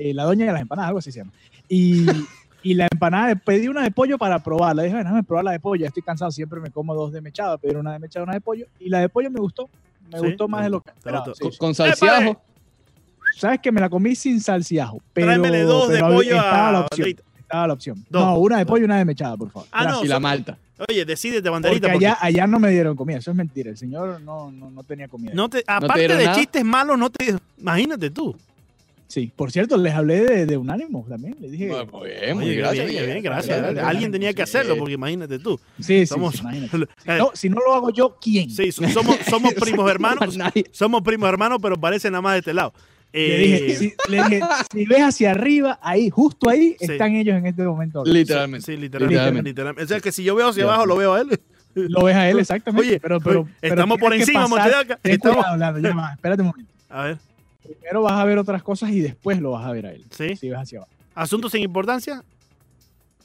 [0.03, 1.31] Eh, la Doña de las Empanadas, algo así se llama.
[1.69, 2.05] Y,
[2.63, 4.83] y la empanada, pedí una de pollo para probarla.
[4.83, 7.21] Dije, bueno, déjame probar la de pollo, ya estoy cansado, siempre me como dos de
[7.21, 8.65] mechada, pero una de mechada, una de pollo.
[8.79, 9.69] Y la de pollo me gustó,
[10.11, 11.25] me Sí, gustó más de lo que esperaba.
[11.25, 11.57] Con, sí.
[11.57, 12.21] con salsiajo.
[12.21, 12.37] ¡Épale!
[13.37, 16.81] Sabes que me la comí sin salsiajo, pero, Tráemele dos de pollo estaba la a
[16.81, 17.05] opción.
[17.05, 17.23] Leito.
[17.39, 18.05] estaba la opción.
[18.09, 18.21] Dos.
[18.23, 19.67] No, una de pollo y una de mechada, por favor.
[19.71, 20.57] Ah, no, y la malta.
[20.89, 21.87] Oye, decídete, banderita.
[21.91, 23.69] porque allá, allá no me dieron comida, eso es mentira.
[23.69, 25.31] El señor no, no, no tenía comida.
[25.33, 26.35] no te, te aparte de nada?
[26.35, 27.35] chistes malos, no te.
[27.59, 28.35] Imagínate tú.
[29.11, 31.35] Sí, por cierto, les hablé de, de Unánimo también.
[31.41, 31.67] Les dije.
[31.67, 32.87] Muy muy bien, muy gracias.
[32.89, 33.77] bien, bien, gracias.
[33.79, 35.59] Alguien tenía que hacerlo, porque imagínate tú.
[35.79, 36.77] sí, sí, somos- sí, imagínate.
[37.05, 38.49] Eh, No, si no lo hago yo, ¿quién?
[38.49, 40.37] Sí, so- somos, somos primos hermanos.
[40.71, 42.73] Somos primos hermanos, pero parecen nada más de este lado.
[43.11, 46.93] Le Eh, dije, si, le dije, si ves hacia arriba, ahí, justo ahí, Sí.
[46.93, 47.99] están ellos en este momento.
[47.99, 48.17] hablando.
[48.17, 48.65] Literalmente.
[48.65, 49.13] Sí, literalmente.
[49.15, 49.49] Literalmente.
[49.49, 49.83] literalmente.
[49.83, 51.37] O sea, que si yo veo hacia abajo, lo veo a él.
[51.73, 52.87] Lo ves a él exactamente.
[52.87, 54.97] Oye, pero, pero, oye, pero estamos por encima, Montedaca.
[55.03, 56.71] Estamos- cuidado, Orlando, ya va, espérate un momento.
[56.89, 57.17] A ver,
[57.79, 60.03] Primero vas a ver otras cosas y después lo vas a ver a él.
[60.11, 60.35] ¿sí?
[60.35, 60.91] Si ves hacia abajo.
[61.15, 62.23] Asuntos sin importancia.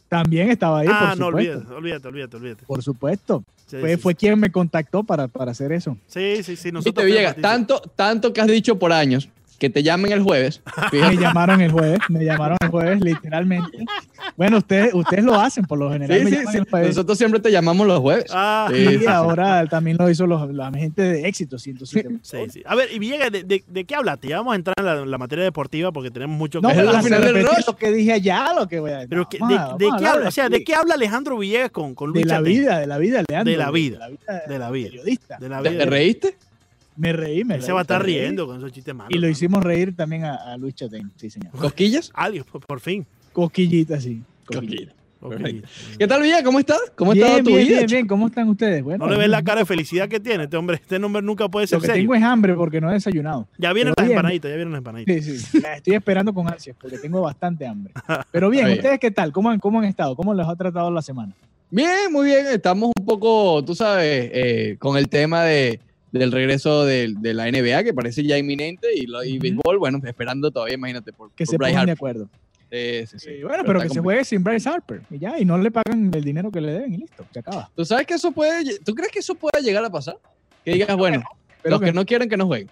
[0.09, 1.37] También estaba ahí, ah, por no, supuesto.
[1.55, 2.67] olvídate, olvídate, olvídate, olvídate.
[2.67, 3.45] Por supuesto.
[3.67, 5.97] Sí, Fue, sí, fue quien me contactó para, para hacer eso.
[6.07, 6.71] sí, sí, sí.
[6.71, 7.43] Nosotros fuimos partícipes.
[7.43, 9.29] tanto, tanto que has dicho por años
[9.59, 10.63] que te llamen el jueves.
[10.93, 13.79] Me llamaron el jueves, me llamaron el jueves, literalmente.
[14.37, 16.19] Bueno, ustedes, ustedes lo hacen por lo general.
[16.27, 16.59] Sí, sí, sí.
[16.73, 18.27] Nosotros siempre te llamamos los jueves.
[18.31, 22.09] Ah, Sí, y ahora también lo hizo los- la gente de éxito 107.
[22.23, 22.63] sí, sí.
[22.67, 24.29] A ver, y Villegas, ¿de, de, de qué hablaste?
[24.29, 26.91] Ya vamos a entrar en la, la materia deportiva porque tenemos mucho No, que la
[26.99, 29.09] al final del lo que dije allá, lo que voy a decir.
[29.11, 31.39] Pero No, que- vamos de, de qué hablar habla, o sea, ¿de qué habla Alejandro
[31.39, 32.53] Villegas con, con De Luis la Chatén?
[32.53, 33.51] vida, de la vida, Leandro.
[33.53, 33.99] De la vida.
[33.99, 34.89] De la vida, De la vida.
[34.91, 35.39] Periodista.
[35.39, 35.85] De la ¿Te, vida.
[35.85, 36.37] te reíste?
[36.97, 37.67] Me reí, me Él reí.
[37.67, 39.15] se va a estar riendo con esos chistes malos.
[39.15, 41.51] Y lo hicimos reír también a, a Luis Chatén, sí, señor.
[41.53, 42.11] ¿Cosquillas?
[42.51, 43.07] Por, por fin.
[43.37, 44.23] Cosquillita, sí.
[44.49, 44.95] Perfecto.
[45.99, 46.43] ¿Qué tal, Villegas?
[46.43, 46.81] ¿Cómo estás?
[46.95, 47.77] ¿Cómo bien, estado tu bien, vida?
[47.79, 48.07] bien, bien.
[48.07, 48.83] ¿Cómo están ustedes?
[48.83, 50.77] Bueno, No le ves la cara de felicidad que tiene este hombre.
[50.77, 52.03] Este hombre nunca puede ser Lo que serio.
[52.03, 53.47] tengo es hambre porque no he desayunado.
[53.59, 54.17] Ya vienen pero las bien.
[54.19, 55.25] empanaditas, ya vienen las empanaditas.
[55.25, 55.61] Sí, sí.
[55.61, 57.93] La estoy esperando con ansias porque tengo bastante hambre.
[58.33, 58.77] Pero bien, Está.
[58.77, 59.33] ¿ustedes qué tal?
[59.33, 60.17] ¿Cómo han, cómo han estado?
[60.17, 61.35] ¿Cómo les ha tratado la semana?
[61.71, 62.47] Bien, muy bien.
[62.47, 65.81] Estamos un poco, tú sabes, eh, con el tema de,
[66.13, 70.01] del regreso de, de la NBA, que parece ya inminente, y, lo, y béisbol, bueno,
[70.07, 72.29] esperando todavía, imagínate, por, Que por se pongan de acuerdo.
[72.71, 73.43] Sí, sí, sí.
[73.45, 76.25] Bueno, pero que se juegue sin Bryce Harper y ya, y no le pagan el
[76.25, 77.71] dinero que le deben y listo, se acaba.
[77.75, 80.17] ¿Tú sabes que eso puede, tú crees que eso puede llegar a pasar?
[80.65, 81.23] Que digas, bueno,
[81.63, 82.69] Pero los que que- no quieren que no jueguen.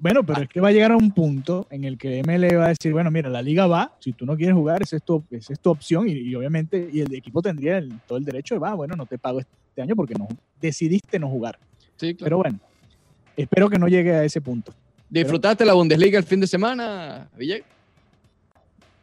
[0.00, 2.66] Bueno, pero es que va a llegar a un punto en el que ML va
[2.66, 5.24] a decir, bueno, mira, la liga va, si tú no quieres jugar, esa es tu,
[5.32, 8.54] esa es tu opción y, y obviamente, y el equipo tendría el- todo el derecho
[8.54, 10.28] de, va, bueno, no te pago este año porque no
[10.60, 11.58] decidiste no jugar.
[11.96, 12.24] Sí, claro.
[12.26, 12.60] Pero bueno,
[13.36, 14.72] espero que no llegue a ese punto.
[15.10, 17.66] ¿Disfrutaste la Bundesliga el fin de semana, Villegas?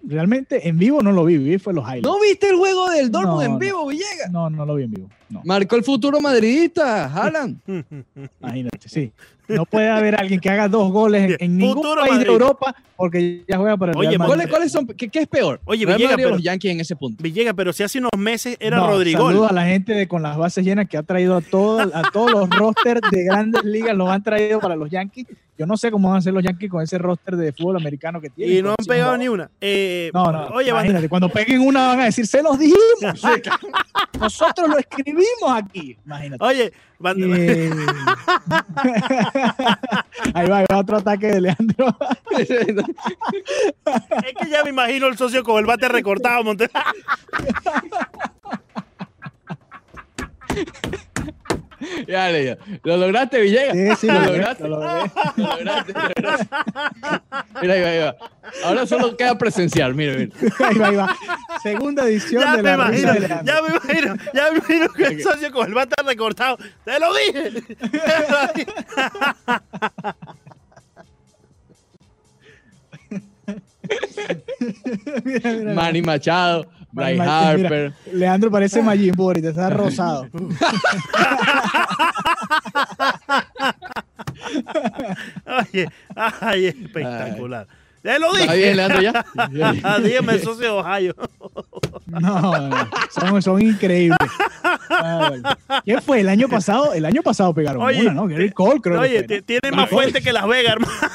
[0.08, 2.04] Realmente en vivo no lo vi, vi fue los highlights.
[2.04, 4.32] ¿No viste el juego del Dortmund No, en vivo, Villegas?
[4.32, 5.10] No, no lo vi en vivo.
[5.30, 7.58] No, Marcó el futuro madridista, Haaland.
[8.42, 9.12] imagínate, sí.
[9.48, 12.26] No puede haber alguien que haga dos goles en, en ningún Futuro país de.
[12.26, 14.34] Europa porque ya juega para el Oye, Real Madrid.
[14.34, 14.88] ¿Cuáles, cuáles son?
[14.88, 15.60] ¿Qué, qué es peor?
[15.66, 17.22] Oye, Real o pero- los Yankees en ese punto?
[17.22, 19.28] Villegas, pero si hace unos meses era No, Rodrigo.
[19.28, 22.10] Saludos a la gente de con las bases llenas que ha traído a, todo, a
[22.12, 25.28] todos los rosters de grandes ligas, los han traído para los Yankees.
[25.58, 28.20] Yo no sé cómo van a hacer los Yankees con ese roster de fútbol americano
[28.20, 28.58] que tienen.
[28.58, 29.18] Y no han pegado no.
[29.20, 29.50] ni una.
[29.62, 32.80] Eh, No, no, Oye, imagínate, cuando peguen una van a decir, se los dijimos.
[34.20, 35.15] Nosotros lo escribimos
[35.56, 35.98] aquí.
[36.06, 36.44] Imagínate.
[36.44, 37.72] Oye, Van- Eh,
[40.34, 41.98] ahí va, ahí va otro ataque de Leandro.
[42.38, 46.70] es que ya me imagino el socio con el bate recortado, Monte.
[52.08, 52.56] Ya, le digo.
[52.84, 53.74] ¿Lo lograste, Villegas?
[54.00, 54.68] Sí, sí, ¿Lo lo lograste?
[54.68, 55.12] lo logré.
[55.38, 56.48] Lo lograste, lo lograste.
[57.62, 58.16] Mira, ahí va, ahí va.
[58.64, 60.32] Ahora solo queda presenciar, mira, mira.
[60.60, 61.18] Ahí va, ahí va.
[61.64, 65.04] Segunda edición Ya de me la imagino, de ya me imagino, ya me imagino que
[65.04, 66.58] el socio con el bate recortado.
[66.84, 67.52] ¡Te lo dije!
[67.52, 68.74] ¡Te lo dije!
[75.24, 77.50] Mira, mira, Manny Machado, Bryce mira.
[77.50, 77.94] Harper.
[78.14, 80.28] Leandro parece Majin Buu ahorita, está rosado.
[85.46, 87.68] Oye, ay, espectacular.
[88.02, 88.66] ¡Te lo ¿Está dije!
[88.66, 89.26] bien, Leandro, ya?
[90.04, 91.14] Dígame, socio de Ohio.
[92.06, 94.20] No, no, son, son increíbles.
[94.90, 95.50] Ah, bueno.
[95.84, 96.20] ¿Quién fue?
[96.22, 98.28] El año pasado, el año pasado pegaron Oye, una, ¿no?
[98.28, 100.94] Gary Cole, creo Oye, que fue, tiene más fuente que Las Vegas, hermano.
[101.02, 101.10] ¿no?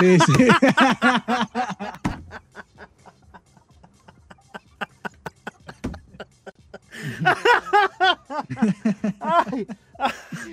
[0.00, 0.18] Sí,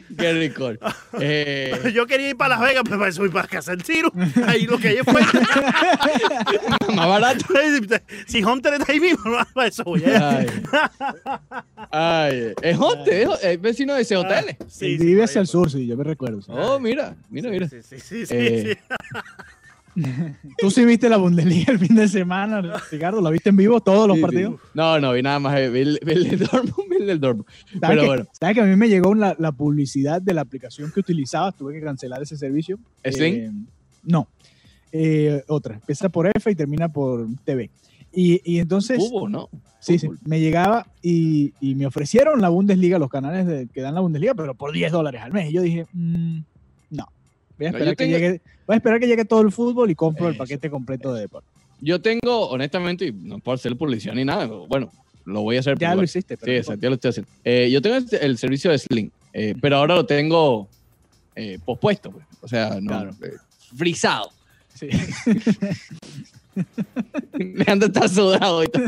[0.10, 0.78] Gary Cole.
[1.20, 4.12] Eh, Yo quería ir para Las Vegas, pero para eso voy para casa del tiro.
[4.46, 5.40] Ahí lo que hay es fuente.
[6.94, 7.46] más barato.
[8.28, 10.04] si Hunter está ahí mismo, no, para eso voy.
[10.06, 10.18] ¿eh?
[10.18, 10.48] Ay.
[11.92, 14.58] Ay, es Jote, es, es vecino de ese hotel.
[14.68, 16.40] Sí, vive hacia el sur, sí, yo me recuerdo.
[16.48, 17.68] Oh, mira, mira, mira.
[17.70, 18.96] Sí, sí, sí, sí, Eh, sí.
[20.60, 24.08] Tú sí viste la Bundesliga el fin de semana, Ricardo, ¿la viste en vivo todos
[24.08, 24.22] los Sí, sí.
[24.22, 24.60] partidos?
[24.74, 25.58] No, no, vi nada más.
[25.60, 27.48] eh, Vi el, vi el del Dortmund, vi el del Dortmund.
[27.66, 28.26] ¿Sabes Pero que, bueno.
[28.40, 31.52] sabes que a mí me llegó la, la publicidad de la aplicación que utilizaba?
[31.52, 32.78] Tuve que cancelar ese servicio.
[33.04, 33.34] ¿Sling?
[33.36, 33.52] Eh,
[34.04, 34.28] no,
[34.92, 35.76] Eh, otra.
[35.76, 37.70] Empieza por F y termina por TV.
[38.14, 39.50] Y, y entonces, Hubo, ¿no?
[39.80, 43.94] sí, sí, me llegaba y, y me ofrecieron la Bundesliga, los canales de- que dan
[43.96, 45.50] la Bundesliga, pero por 10 dólares al mes.
[45.50, 46.40] Y yo dije, mm,
[46.92, 47.06] no.
[47.58, 49.96] Voy a, esperar que tengo- llegue, voy a esperar que llegue todo el fútbol y
[49.96, 51.48] compro el paquete completo de deporte.
[51.80, 54.92] Yo tengo, honestamente, y no por hacer publicidad ni nada, bueno,
[55.26, 55.78] lo voy a hacer.
[55.80, 56.36] Ya lo hiciste.
[56.36, 57.32] Sí, pero exacto, ya lo estoy haciendo.
[57.44, 60.68] Eh, yo tengo el, el servicio de Sling, eh, pero ahora lo tengo
[61.36, 62.26] eh, pospuesto, pues.
[62.42, 63.12] o sea, no, Claro.
[63.76, 64.30] frisado.
[64.74, 64.88] Sí.
[67.34, 68.84] Leandro está sudado y todo.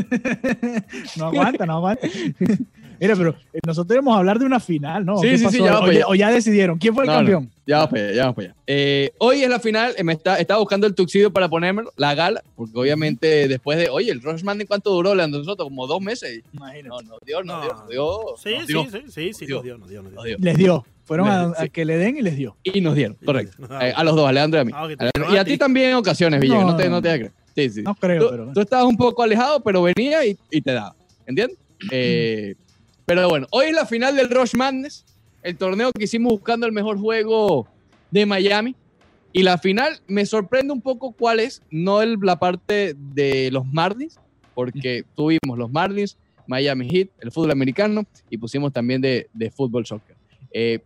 [1.16, 2.08] no aguanta, no aguanta.
[3.00, 5.16] Mira, pero eh, nosotros íbamos a hablar de una final, ¿no?
[5.18, 6.78] Sí, ¿Qué sí, sí, ya va o, para ya, o ya decidieron.
[6.78, 7.18] ¿Quién fue el No, no.
[7.20, 7.50] campeón?
[7.66, 8.56] Ya vamos para allá, ya vamos para allá.
[8.66, 12.14] Eh, hoy es la final, eh, me está, estaba buscando el tuxido para ponérmelo, la
[12.14, 15.64] gala, porque obviamente después de, oye, el Rushman, ¿en cuánto duró, Leandro Soto?
[15.64, 16.42] Como dos meses.
[16.52, 16.88] Imagínate.
[16.88, 17.62] No, no dio, no, No.
[17.62, 18.20] dio, no dio.
[18.36, 19.54] Sí, nos sí, dio, sí, sí, sí, Dio.
[19.56, 20.36] nos dio, nos dio, nos dio.
[20.38, 20.84] Les dio.
[21.04, 21.70] Fueron a, Les- a sí.
[21.70, 22.56] que le den y les dio.
[22.62, 23.56] Y nos dieron, correcto.
[23.80, 24.72] Eh, a los dos, a Leandro y a mí.
[24.74, 27.08] Ah, A Leandro- y a ti también en ocasiones, Villegas, no, No, te, no, te
[27.16, 27.32] creer.
[27.56, 27.82] Sí, sí.
[27.82, 28.52] No creo, tú, pero.
[28.52, 30.94] tú estabas un poco alejado, pero venía y, y te daba.
[31.26, 31.56] ¿Entiendes?
[31.90, 32.54] Eh,
[33.10, 35.04] pero bueno, hoy es la final del Rush Madness,
[35.42, 37.66] el torneo que hicimos buscando el mejor juego
[38.08, 38.76] de Miami.
[39.32, 43.66] Y la final me sorprende un poco cuál es, no el- la parte de los
[43.66, 44.20] Marlins,
[44.54, 49.84] porque tuvimos los Marlins, Miami Heat, el fútbol americano y pusimos también de, de fútbol
[49.84, 50.14] soccer.
[50.52, 50.78] Eh,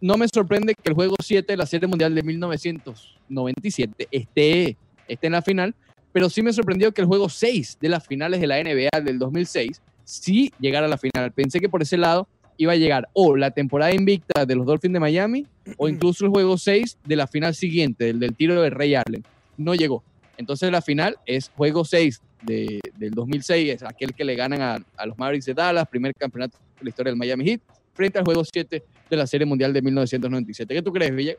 [0.00, 4.76] no me sorprende que el juego 7 de la Serie Mundial de 1997 esté,
[5.08, 5.74] esté en la final,
[6.12, 9.18] pero sí me sorprendió que el juego 6 de las finales de la NBA del
[9.18, 11.32] 2006 sí llegara a la final.
[11.32, 14.92] Pensé que por ese lado iba a llegar o la temporada invicta de los Dolphins
[14.94, 18.70] de Miami o incluso el juego 6 de la final siguiente, el del tiro de
[18.70, 19.24] Ray Allen.
[19.56, 20.02] No llegó.
[20.36, 24.78] Entonces la final es juego 6 de- del 2006, es aquel que le ganan a,
[24.96, 27.60] a los Mavericks de Dallas, primer campeonato de la historia del Miami Heat,
[27.94, 30.74] frente al juego 7 de la Serie Mundial de 1997.
[30.74, 31.34] ¿Qué tú crees, Villa?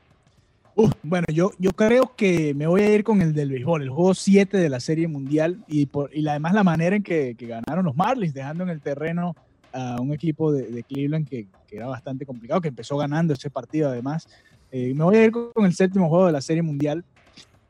[1.04, 4.14] Bueno, yo, yo creo que me voy a ir con el del béisbol, el juego
[4.14, 7.96] 7 de la Serie Mundial y, por, y además la manera en que, ganaron los
[7.96, 9.36] Marlins, dejando en el terreno
[9.72, 13.90] a un equipo de, Cleveland que, que era bastante complicado, que empezó ganando ese partido
[13.90, 14.28] además.
[14.72, 17.06] Eh, me voy a ir con, con el séptimo juego de la Serie Mundial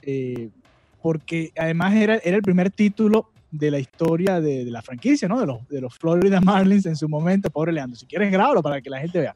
[0.01, 0.49] eh,
[1.01, 5.39] porque además era, era el primer título de la historia de, la franquicia, ¿no?
[5.39, 7.49] De los, de los Florida Marlins en su momento.
[7.49, 9.33] Pobre Leandro, si quieres grábalo para que la gente vea.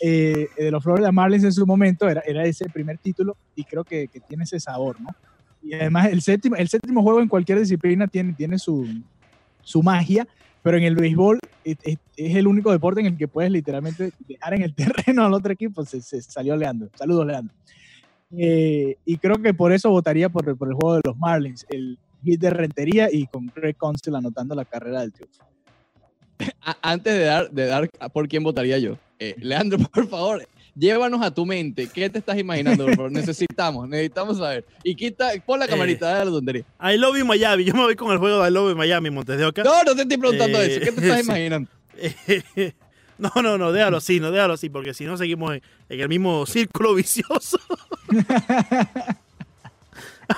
[0.00, 3.84] Eh, de los Florida Marlins en su momento era, era ese primer título y creo
[3.84, 5.10] que, que tiene ese sabor, ¿no?
[5.62, 8.86] Y además el séptimo, el séptimo juego en cualquier disciplina tiene, tiene su,
[9.62, 10.26] su magia,
[10.62, 11.76] pero en el béisbol es
[12.16, 15.84] el único deporte en el que puedes literalmente dejar en el terreno al otro equipo.
[15.84, 16.88] Se, se salió Leandro.
[16.94, 17.54] Saludos, Leandro.
[18.36, 21.98] Eh, y creo que por eso votaría por, por el juego de los Marlins, el
[22.22, 25.44] hit de Rentería y con Craig Counsell anotando la carrera del triunfo.
[26.82, 31.30] Antes de dar, de dar por quién votaría yo, eh, Leandro, por favor, llévanos a
[31.32, 31.88] tu mente.
[31.92, 32.86] ¿Qué te estás imaginando?
[33.10, 34.64] necesitamos, necesitamos saber.
[34.82, 36.64] Y quita, pon la camarita de la tontería.
[36.82, 37.64] I love you Miami.
[37.64, 39.62] Yo me voy con el juego de I love you Miami, Montes de Oca.
[39.62, 40.80] No, no te estoy preguntando Eh, eso.
[40.80, 41.26] ¿Qué te estás sí.
[41.26, 41.70] imaginando?
[43.18, 46.08] No, no, no, déjalo así, no, déjalo así, porque si no seguimos en, en el
[46.08, 47.58] mismo círculo vicioso.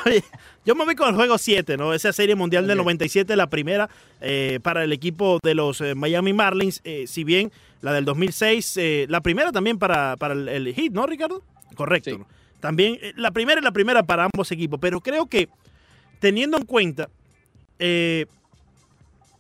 [0.05, 0.23] Oye,
[0.65, 1.93] yo me voy con el juego 7, ¿no?
[1.93, 2.85] Esa serie mundial del Ok.
[2.85, 7.53] 97, la primera eh, para el equipo de los eh, Miami Marlins, eh, si bien
[7.83, 11.43] la del 2006, eh, la primera también para, para el, el Heat, ¿no, Ricardo?
[11.75, 12.11] Correcto.
[12.11, 12.19] Sí.
[12.19, 12.27] ¿no?
[12.61, 15.49] También la primera y la primera para ambos equipos, pero creo que
[16.19, 17.11] teniendo en cuenta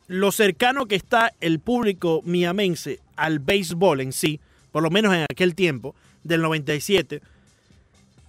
[0.08, 4.40] lo cercano que está el público miamense al béisbol en sí,
[4.72, 7.22] por lo menos en aquel tiempo, del 97,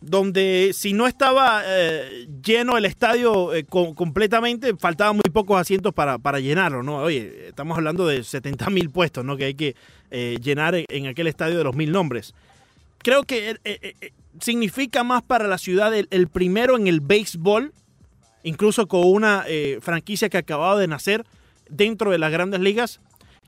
[0.07, 5.93] donde si no estaba eh, lleno el estadio eh, co- completamente, faltaban muy pocos asientos
[5.93, 6.97] para, para llenarlo, ¿no?
[6.97, 9.35] Oye, estamos hablando de 70 mil puestos, ¿no?
[9.35, 9.75] Que hay que
[10.11, 12.35] eh, llenar en, aquel estadio de los mil nombres.
[12.99, 13.57] Creo que
[14.39, 17.73] significa más para la ciudad el, el primero en el béisbol,
[18.43, 19.45] incluso con una
[19.81, 21.25] franquicia que acababa de nacer
[21.69, 22.99] dentro de las grandes ligas,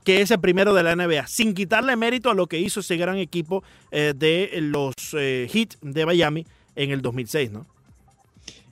[0.04, 2.96] que es el primero de la NBA, sin quitarle mérito a lo que hizo ese
[2.96, 7.66] gran equipo eh, de los eh, Heat de Miami en el 2006, ¿no?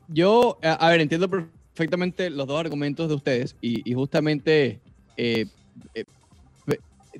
[0.09, 4.81] Yo, a, a ver, entiendo perfectamente los dos argumentos de ustedes y, y justamente
[5.17, 5.47] eh,
[5.95, 6.05] eh,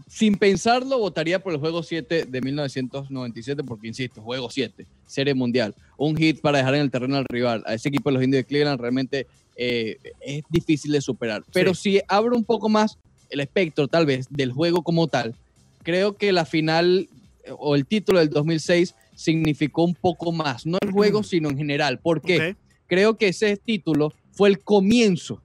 [0.09, 5.75] sin pensarlo votaría por el juego 7 de 1997 porque, insisto, juego 7, serie mundial,
[5.97, 8.41] un hit para dejar en el terreno al rival, a ese equipo de los indios
[8.41, 11.43] de Cleveland realmente eh, es difícil de superar.
[11.53, 12.99] Pero si abro un poco más
[13.31, 15.35] el espectro tal vez del juego como tal,
[15.83, 17.09] creo que la final
[17.45, 21.57] eh, o el título del 2006 significó un poco más, no el juego, sino en
[21.57, 21.99] general.
[21.99, 22.51] ¿Por qué?
[22.51, 22.57] Ok.
[22.87, 25.41] creo que ese título fue el comienzo,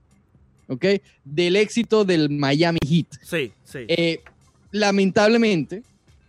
[0.68, 0.84] ¿ok?
[1.24, 3.06] Del éxito del Miami Heat.
[3.22, 3.78] Sí, sí.
[3.88, 4.20] Eh,
[4.70, 5.82] lamentablemente,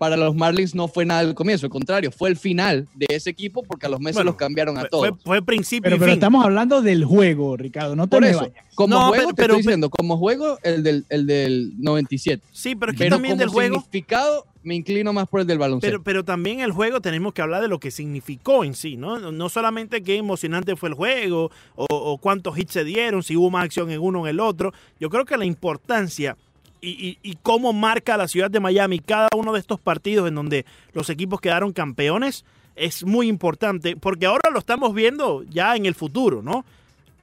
[0.03, 3.29] para los Marlins no fue nada al comienzo, al contrario, fue el final de ese
[3.29, 5.07] equipo porque a los meses Bueno, los cambiaron a Fue, todos.
[5.07, 6.19] fue, fue principio Pero, y pero fin.
[6.19, 7.95] estamos hablando del juego, Ricardo.
[7.95, 8.53] No te Por eso, vayas.
[8.75, 12.43] como No, juego, pero- te pero- estoy diciendo, como juego, el del, el del 97.
[12.51, 13.75] Sí, pero aquí Pero también como del juego.
[13.77, 15.89] significado, me inclino más por el del baloncesto.
[15.89, 19.31] Pero, pero también el juego tenemos que hablar de lo que significó en sí, ¿no?
[19.31, 23.49] No solamente qué emocionante fue el juego o, o cuántos hits se dieron, si hubo
[23.49, 24.73] más acción en uno o en el otro.
[24.99, 26.35] Yo creo que la importancia
[26.83, 30.35] y, y- y cómo marca la ciudad de Miami cada uno de estos partidos en
[30.35, 32.43] donde los equipos quedaron campeones
[32.75, 36.65] es muy importante porque ahora lo estamos viendo ya en el futuro, ¿no?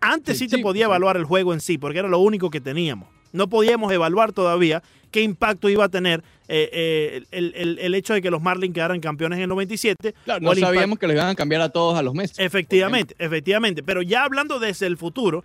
[0.00, 0.90] Antes sí, Sí, te podía sí.
[0.90, 3.08] evaluar el juego en sí porque era lo único que teníamos.
[3.32, 8.14] No podíamos evaluar todavía qué impacto iba a tener eh, eh, el, el- el hecho
[8.14, 10.14] de que los Marlins quedaran campeones en el 97.
[10.24, 12.14] Claro, o no el impacto- sabíamos que los iban a cambiar a todos a los
[12.14, 12.38] meses.
[12.38, 13.82] Efectivamente, efectivamente.
[13.82, 15.44] Pero ya hablando desde el futuro,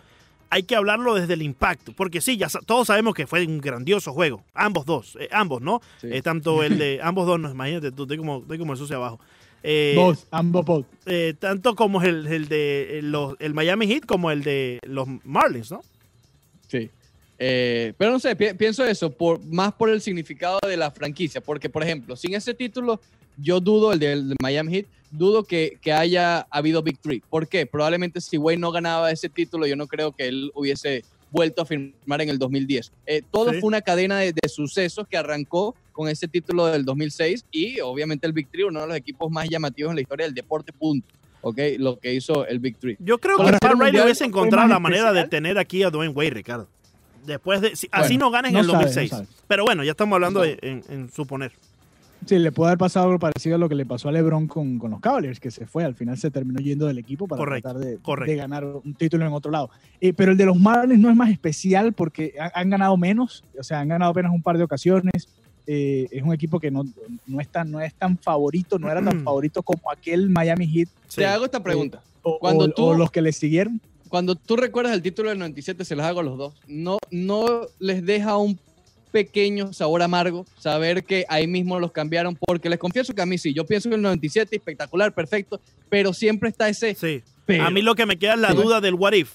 [0.49, 1.93] hay que hablarlo desde el impacto.
[1.93, 4.43] Porque sí, ya sa- todos sabemos que fue un grandioso juego.
[4.53, 5.81] Ambos dos, eh, ambos, ¿no?
[6.01, 6.08] Sí.
[6.12, 8.97] Eh, tanto el de ambos dos, no, imagínate tú, estoy como, estoy como el sucio
[8.97, 9.19] abajo.
[9.67, 10.86] Eh, Both, ambos both.
[11.08, 15.71] eh, tanto como el, el de los, el Miami Heat como el de los Marlins,
[15.71, 15.81] ¿no?
[16.67, 16.89] Sí.
[17.39, 21.41] Eh, pero no sé, pi- pienso eso, por, más por el significado de la franquicia,
[21.41, 23.01] porque por ejemplo, sin ese título,
[23.38, 24.86] yo dudo, el del del Miami Heat,
[25.17, 27.21] dudo que, que haya habido victory.
[27.30, 27.65] ¿Por qué?
[27.65, 31.65] Probablemente si Wayne no ganaba ese título, yo no creo que él hubiese vuelto a
[31.65, 32.91] firmar en el 2010.
[33.06, 33.60] Eh, todo Sí.
[33.60, 38.25] fue una cadena de, de sucesos que arrancó con ese título del 2006 y obviamente
[38.28, 41.08] el Victory, uno de los equipos más llamativos en la historia del deporte, punto.
[41.41, 41.58] ¿Ok?
[41.78, 42.97] Lo que hizo el Victory.
[42.99, 45.30] Yo creo que Pat el Riley hubiese encontrado la manera de especial.
[45.30, 46.67] tener aquí a Dwayne Wade, Ricardo.
[47.25, 49.10] Después de, si- así Bueno, no ganas en no el sabes, no 2006.
[49.12, 49.30] sabes.
[49.47, 50.45] Pero bueno, ya estamos hablando No.
[50.45, 51.51] de- en, en suponer.
[52.25, 54.79] Sí, le puede haber pasado algo parecido a lo que le pasó a LeBron con,
[54.79, 55.83] con los Cavaliers, que se fue.
[55.83, 58.31] Al final se terminó yendo del equipo para Correcto, tratar de, correcto.
[58.31, 59.69] de ganar un título en otro lado.
[60.01, 63.43] Eh, pero el de los Marlins no es más especial porque han, han ganado menos,
[63.59, 65.27] o sea, han ganado apenas un par de ocasiones.
[65.67, 66.83] Eh, es un equipo que no,
[67.27, 70.89] no, es tan, no es tan favorito, no era tan favorito como aquel Miami Heat
[71.07, 71.17] Sí.
[71.17, 72.01] Te hago esta pregunta.
[72.23, 73.79] o, Cuando o- tú- o los que le siguieron.
[74.09, 76.53] cuando tú recuerdas el título del 97, se los hago a los dos.
[76.67, 78.59] No, no les deja un
[79.15, 83.38] pequeño sabor amargo saber que ahí mismo los cambiaron, porque les confieso que a mí
[83.38, 86.95] sí, yo pienso que el 97 espectacular, perfecto, pero siempre está ese.
[86.95, 87.23] Sí.
[87.45, 87.63] pero.
[87.63, 88.58] A mí lo que me queda es la Sí.
[88.58, 89.32] duda del what if.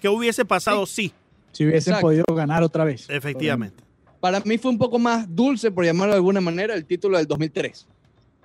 [0.00, 1.12] ¿Qué hubiese pasado sí,
[1.52, 2.06] Si hubiesen Exacto.
[2.06, 3.10] podido ganar otra vez.
[3.10, 3.82] efectivamente?
[4.20, 7.26] Para mí fue un poco más dulce, por llamarlo de alguna manera, el título del
[7.26, 7.86] 2003,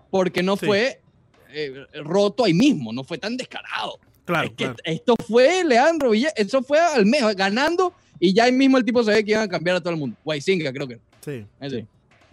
[0.09, 0.65] porque no Sí.
[0.65, 0.99] fue
[1.57, 3.97] eh, roto ahí mismo, no fue tan descarado.
[4.25, 4.75] Claro, es que claro.
[4.83, 9.03] esto fue Leandro Villa, eso fue al mes, ganando, y ya ahí mismo el tipo
[9.03, 10.15] sabía que iban a cambiar a todo el mundo.
[10.23, 10.99] Guaycinga, creo que.
[11.21, 11.45] Sí.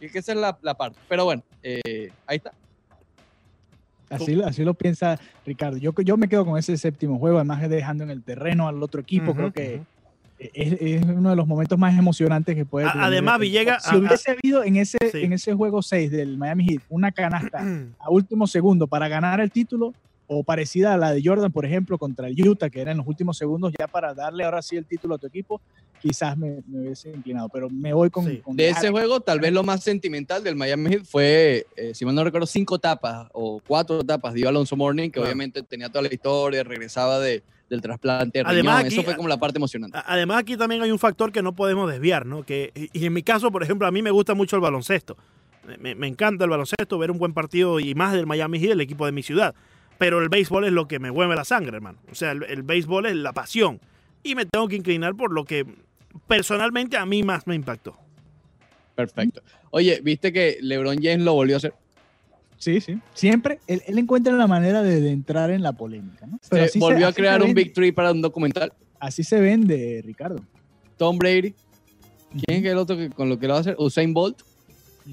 [0.01, 0.99] Y que esa es la, la parte.
[1.09, 2.53] Pero bueno, eh, ahí está.
[4.11, 5.79] Así, lo- así lo piensa Ricardo.
[5.79, 9.01] Yo, yo me quedo con ese séptimo juego, además dejando en el terreno al otro
[9.01, 9.31] equipo.
[9.31, 9.85] Ujú, Creo que ujú.
[10.39, 13.39] es, es uno de los momentos más emocionantes que puede tener además.
[13.39, 15.23] Villegas, Si hubiese habido en ese, Sí.
[15.23, 17.65] en ese juego 6 del Miami Heat una canasta
[17.99, 19.95] a último segundo para ganar el título,
[20.27, 23.07] o parecida a la de Jordan, por ejemplo, contra el Utah, que era en los
[23.07, 25.61] últimos segundos ya para darle ahora sí el título a tu equipo,
[26.01, 27.49] quizás me, me hubiese inclinado.
[27.51, 28.27] Pero me voy con.
[28.27, 28.39] Sí.
[28.39, 32.05] con De ese juego, tal vez lo más sentimental del Miami Heat fue, eh, si
[32.07, 36.03] mal no recuerdo, cinco tapas o cuatro tapas dio Alonso Morning, que obviamente tenía toda
[36.03, 38.39] la historia, regresaba de, del trasplante.
[38.39, 38.87] de Además, riñón.
[38.87, 39.99] aquí- Eso fue como la parte emocionante.
[40.07, 42.43] Además, aquí también hay un factor que no podemos desviar, ¿no?
[42.45, 45.17] Que, y y en mi caso, por ejemplo, a mí me gusta mucho el baloncesto.
[45.67, 48.73] Me- Me, me encanta el baloncesto, ver un buen partido y más del Miami Heat,
[48.73, 49.55] el equipo de mi ciudad.
[49.99, 51.99] Pero el béisbol es lo que me mueve la sangre, hermano.
[52.11, 53.81] O sea, el, el béisbol es la pasión.
[54.23, 55.65] Y me tengo que inclinar por lo que
[56.27, 57.97] personalmente a mí más me impactó.
[58.95, 59.43] Perfecto.
[59.71, 61.75] Oye, viste que LeBron James lo volvió a hacer.
[62.59, 62.99] Sí, sí.
[63.15, 66.27] Siempre él, él encuentra la manera de, de entrar en la polémica.
[66.27, 66.39] ¿no?
[66.49, 67.65] Pero Se volvió a crear un vende.
[67.65, 68.73] victory para un documental.
[69.01, 70.41] Así se vende, Ricardo.
[70.97, 71.55] Tom Brady.
[72.47, 73.75] ¿Quién es el otro que, con lo que lo va a hacer?
[73.79, 74.43] Usain Bolt.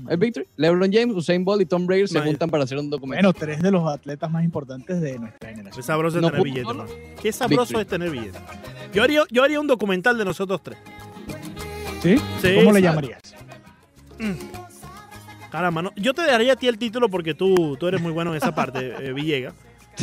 [0.10, 0.46] El victory.
[0.58, 3.26] LeBron James, Usain Bolt y Tom Brady se juntan para hacer un documental.
[3.26, 5.76] Bueno, tres de los atletas más importantes de nuestra generación.
[5.76, 6.90] Qué sabroso es No tener billetes, hermano.
[7.22, 7.82] Qué sabroso Victory.
[7.82, 8.42] es tener billetes.
[8.94, 10.78] Yo haría, yo haría un documental de nosotros tres.
[12.02, 12.18] ¿Sí?
[12.42, 13.22] Sí, ¿Cómo le llamarías?
[15.52, 18.32] Caramba, no, yo te daría a ti el título porque tú, tú eres muy bueno
[18.32, 19.54] en esa parte, eh, Villegas.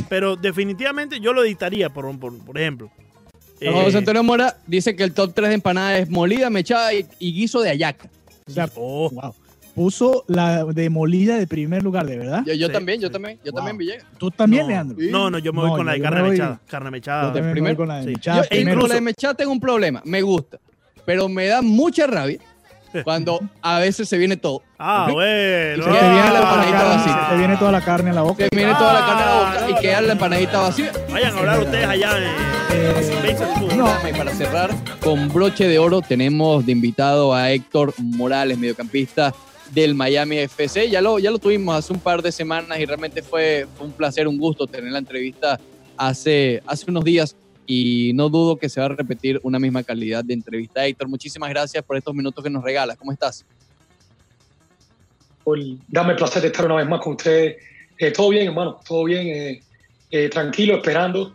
[0.09, 2.91] Pero definitivamente yo lo editaría, por, por, por ejemplo.
[3.61, 7.07] Eh, José Antonio Mora dice que el top 3 de empanadas es molida, mechada y,
[7.19, 8.11] y guiso de ayaca.
[8.47, 9.35] O sea, oh, wow.
[9.77, 12.43] Puso la demolida de primer lugar, ¿de verdad?
[12.47, 13.13] Yo, yo Sí, también, yo sí.
[13.13, 13.57] también, yo Wow.
[13.59, 14.05] también, Villegas.
[14.19, 14.97] ¿Tú también, no, Leandro?
[15.11, 16.61] No, no, yo me voy No, con la de carne mechada.
[16.67, 17.23] Carne mechada.
[17.25, 17.77] Yo también me voy primero.
[17.77, 18.09] con la de Sí.
[18.09, 20.59] mechada Yo, incluso la de mechada tengo un problema, me gusta,
[21.05, 22.39] pero me da mucha rabia
[23.05, 24.63] cuando a veces se viene todo.
[24.79, 25.85] Ah, bueno.
[25.85, 27.27] se vacía.
[27.29, 28.45] se te viene toda la carne a la boca.
[28.51, 30.07] Se viene toda la carne a la Ah, boca no, y no, queda no.
[30.07, 30.93] la empanadita vacía.
[31.13, 33.73] Vayan a hablar ustedes allá en Eh, Basic Food.
[33.75, 33.89] no.
[34.09, 34.71] Y para cerrar,
[35.01, 39.33] con broche de oro tenemos de invitado a Héctor Morales, mediocampista
[39.73, 40.89] del Miami FC.
[40.89, 43.93] Ya lo, ya lo tuvimos hace un par de semanas y realmente fue, fue un
[43.93, 45.59] placer, un gusto tener la entrevista
[45.97, 47.37] hace, hace unos días
[47.67, 50.87] y no dudo que se va a repetir una misma calidad de entrevista.
[50.87, 52.97] Héctor, muchísimas gracias por estos minutos que nos regalas.
[52.97, 53.45] ¿Cómo estás?
[55.43, 55.59] Por
[55.89, 57.57] darme el placer de estar una vez más con ustedes.
[57.99, 59.63] Eh, todo bien, hermano, todo bien, eh,
[60.11, 61.35] eh, tranquilo, esperando,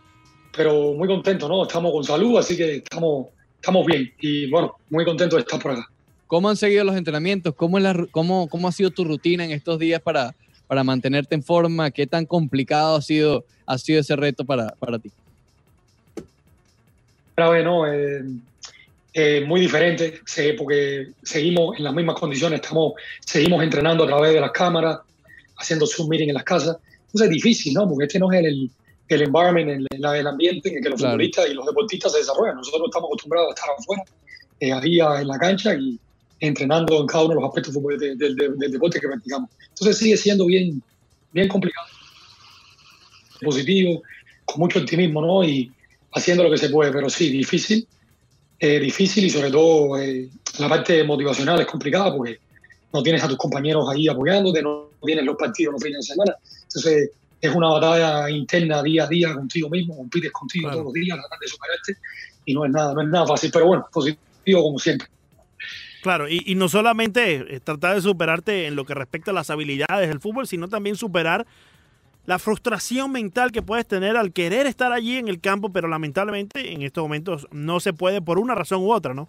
[0.55, 1.63] pero muy contento, ¿no?
[1.63, 5.71] Estamos con salud, así que estamos, estamos bien y bueno, muy contento de estar por
[5.71, 5.89] acá.
[6.31, 7.53] ¿Cómo han seguido los entrenamientos?
[7.55, 10.33] ¿Cómo, es la cómo, cómo ha sido tu rutina en estos días para,
[10.65, 11.91] para mantenerte en forma?
[11.91, 15.11] ¿Qué tan complicado ha sido, ha sido ese reto para, para ti?
[17.33, 17.85] Otra vez, ¿no?
[17.85, 18.23] Eh,
[19.13, 20.21] eh, muy diferente,
[20.57, 22.93] porque seguimos en las mismas condiciones, estamos,
[23.25, 24.99] seguimos entrenando a través de las cámaras,
[25.57, 26.77] haciendo Zoom meeting en las casas.
[27.07, 27.89] Entonces es difícil, ¿no?
[27.89, 28.71] Porque este no es el,
[29.09, 31.15] el environment, el, el- ambiente en el que los Claro.
[31.15, 32.55] futbolistas y los deportistas se desarrollan.
[32.55, 34.03] Nosotros estamos acostumbrados a estar afuera,
[34.61, 35.99] eh, ahí en la cancha y
[36.41, 39.49] entrenando en cada uno de los aspectos fútbol- de- de- de- del deporte que practicamos.
[39.69, 40.81] Entonces sigue siendo bien,
[41.31, 41.87] bien complicado,
[43.41, 44.01] positivo,
[44.45, 45.43] con mucho optimismo, ¿no?
[45.43, 45.71] Y
[46.13, 47.87] haciendo lo que se puede, pero sí, difícil,
[48.59, 50.29] eh, difícil y sobre todo eh,
[50.59, 52.39] la parte motivacional es complicada porque
[52.93, 56.35] no tienes a tus compañeros ahí apoyándote, no tienes los partidos los fines de semana.
[56.63, 60.77] Entonces es una batalla interna día a día contigo mismo, compites contigo Claro.
[60.81, 61.93] todos los días, tratar de superarte
[62.45, 65.07] y no es nada, no es nada fácil, pero bueno, positivo como siempre.
[66.01, 70.19] Claro, y, no solamente tratar de superarte en lo que respecta a las habilidades del
[70.19, 71.45] fútbol, sino también superar
[72.25, 76.71] la frustración mental que puedes tener al querer estar allí en el campo, pero lamentablemente
[76.71, 79.27] en estos momentos no se puede por una razón u otra, ¿no?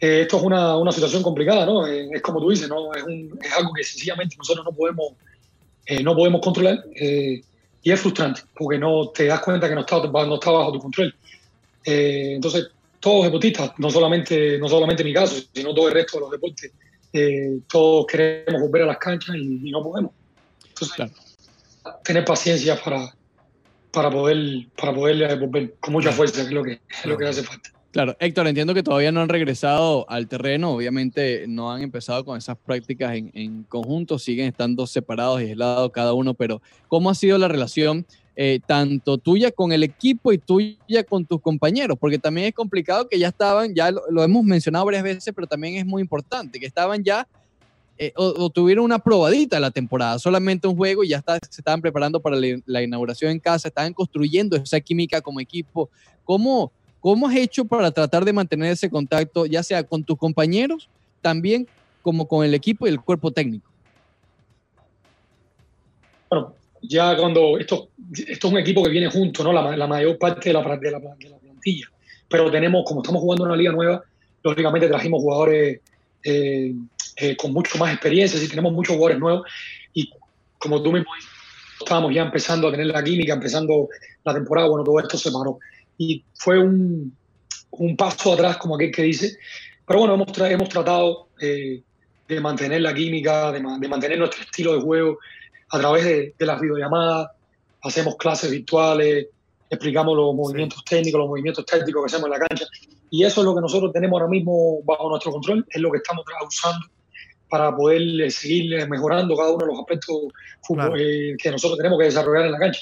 [0.00, 1.86] Eh, esto es una, una situación complicada, ¿no?
[1.86, 2.94] Eh, es como tú dices, ¿no?
[2.94, 5.12] Es, un- es algo que sencillamente nosotros no podemos,
[5.86, 9.98] eh, no podemos controlar y es frustrante porque no te das cuenta que no está,
[10.06, 11.14] no está bajo tu control.
[11.84, 12.68] Entonces,
[13.00, 16.72] todos deportistas, no solamente, no solamente mi caso, sino todo el resto de los deportes,
[17.12, 20.12] eh, todos queremos volver a las canchas y, y no podemos.
[20.68, 21.12] Entonces, Claro.
[22.04, 23.14] tener paciencia para,
[23.90, 27.16] para poder, para poder eh, volver con mucha fuerza, que es lo que, es lo
[27.16, 27.70] que hace falta.
[27.90, 32.36] Claro, Héctor, entiendo que todavía no han regresado al terreno, obviamente no han empezado con
[32.36, 37.14] esas prácticas en, en conjunto, siguen estando separados y aislados cada uno, pero ¿cómo ha
[37.14, 38.06] sido la relación
[38.40, 41.98] eh, tanto tuya con el equipo y tuya con tus compañeros?
[41.98, 45.74] Porque también es complicado que ya estaban, ya lo, hemos mencionado varias veces, pero también
[45.74, 47.26] es muy importante que estaban ya
[47.98, 51.20] eh, o, tuvieron una probadita la temporada, solamente un juego y ya
[51.50, 55.90] se estaban preparando para la, la inauguración en casa, estaban construyendo esa química como equipo.
[56.22, 56.70] ¿Cómo,
[57.00, 60.88] ¿Cómo has hecho para tratar de mantener ese contacto, ya sea con tus compañeros,
[61.20, 61.66] también
[62.02, 63.68] como con el equipo y el cuerpo técnico?
[66.30, 69.52] bueno, ya cuando esto, esto es un equipo que viene junto, ¿no?
[69.52, 71.86] La, la mayor parte de la, de, la, de la plantilla.
[72.28, 74.02] Pero tenemos, como estamos jugando una liga nueva,
[74.42, 75.80] lógicamente trajimos jugadores
[76.22, 76.74] eh,
[77.16, 79.48] eh, con mucho más experiencia, y tenemos muchos jugadores nuevos.
[79.94, 80.10] Y
[80.58, 81.30] como tú mismo dices,
[81.80, 83.88] estábamos ya empezando a tener la química, empezando
[84.24, 85.58] la temporada, bueno, todo esto se paró.
[85.96, 87.16] Y fue un,
[87.70, 89.36] un paso atrás, como aquel que dice.
[89.86, 91.82] Pero bueno, hemos, tra- hemos tratado eh,
[92.28, 95.18] de mantener la química, de, ma- de mantener nuestro estilo de juego
[95.70, 97.28] a través de, de las videollamadas,
[97.82, 99.26] hacemos clases virtuales,
[99.70, 102.66] explicamos los movimientos técnicos, los movimientos tácticos que hacemos en la cancha.
[103.10, 105.98] Y eso es lo que nosotros tenemos ahora mismo bajo nuestro control, es lo que
[105.98, 106.86] estamos usando
[107.48, 110.16] para poder eh, seguir eh, mejorando cada uno de los aspectos
[110.66, 110.94] Claro.
[110.98, 112.80] eh, que nosotros tenemos que desarrollar en la cancha.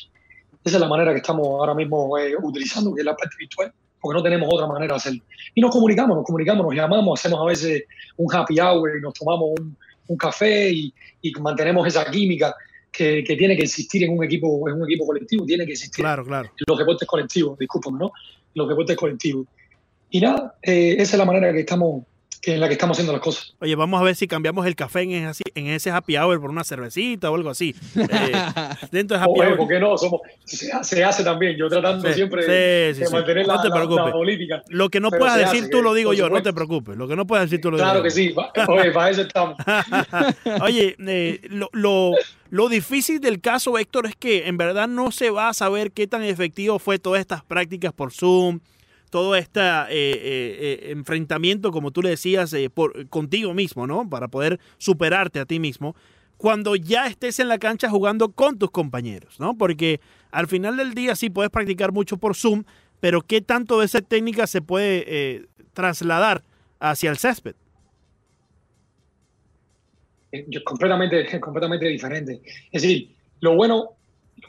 [0.65, 3.73] Esa es la manera que estamos ahora mismo eh, utilizando, que es la parte virtual,
[4.01, 5.23] porque no tenemos otra manera de hacerlo.
[5.55, 7.85] Y nos comunicamos, nos comunicamos, nos llamamos, hacemos a veces
[8.17, 9.77] un happy hour y nos tomamos un,
[10.09, 12.53] un café y, y mantenemos esa química
[12.97, 16.03] que, que tiene que existir en un equipo, en un equipo colectivo, tiene que existir
[16.05, 16.49] Claro, claro.
[16.57, 18.13] en los deportes colectivos, discúlpame, ¿no?
[18.55, 19.47] Los deportes colectivos.
[20.11, 22.05] Y nada, eh, esa es la manera que estamos,
[22.41, 23.55] que en la que estamos haciendo las cosas.
[23.61, 26.49] Oye, vamos a ver si cambiamos el café en ese, en ese happy hour por
[26.49, 27.75] una cervecita o algo así.
[27.97, 28.33] Eh,
[28.93, 29.57] dentro de happy Oye, hour.
[29.59, 29.99] ¿por qué no?
[29.99, 33.13] Somos, se, se hace también, yo tratando Sí, siempre de, sí, de sí, sí.
[33.13, 34.05] mantener No la, te la- preocupes.
[34.07, 34.63] la política.
[34.69, 36.49] Lo que no puedas decir hace, tú lo que, digo yo, no supuesto.
[36.51, 36.97] te preocupes.
[36.97, 38.15] Lo que no puedas decir tú lo Claro digo que yo.
[38.15, 39.57] sí, va- oye, para eso estamos.
[40.63, 42.13] Oye, eh, lo, lo-
[42.51, 46.07] lo difícil del caso, Héctor, es que en verdad no se va a saber qué
[46.07, 48.61] tan efectivo fue todas estas prácticas por Zoom,
[49.11, 50.19] todo este eh, eh,
[50.61, 54.09] eh, enfrentamiento, como tú le decías, por, contigo mismo, ¿no?
[54.09, 55.97] Para poder superarte a ti mismo,
[56.37, 59.57] cuando ya estés en la cancha jugando con tus compañeros, ¿no?
[59.57, 62.65] Porque al final del día sí puedes practicar mucho por Zoom,
[63.01, 66.43] pero ¿qué tanto de esa técnica se puede trasladar
[66.79, 67.55] hacia el césped?
[70.37, 72.41] Eh, yo- completamente, completamente diferente.
[72.71, 73.91] Es decir, lo bueno,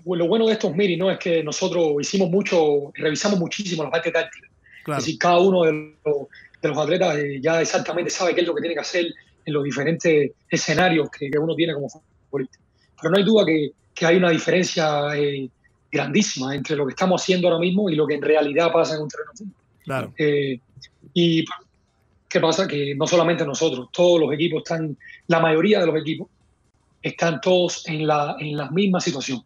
[0.06, 1.12] lo bueno de estos meetings ¿no?
[1.12, 4.48] es que nosotros hicimos mucho, revisamos muchísimo la parte táctica.
[4.84, 5.00] Claro.
[5.00, 5.72] Es decir, cada uno de
[6.06, 6.16] los,
[6.62, 9.06] de los atletas eh, ya exactamente sabe qué es lo que tiene que hacer
[9.46, 12.58] en los diferentes escenarios que, que uno tiene como futbolista.
[13.02, 15.50] Pero no hay duda que, que hay una diferencia eh,
[15.92, 19.02] grandísima entre lo que estamos haciendo ahora mismo y lo que en realidad pasa en
[19.04, 19.32] un terreno.
[19.84, 20.14] Claro.
[20.18, 20.60] Eh,
[21.14, 21.46] y
[22.30, 24.98] qué pasa que no solamente nosotros, todos los equipos están,
[25.28, 26.28] la mayoría de los equipos
[27.02, 29.42] están todos en la, en la misma situación.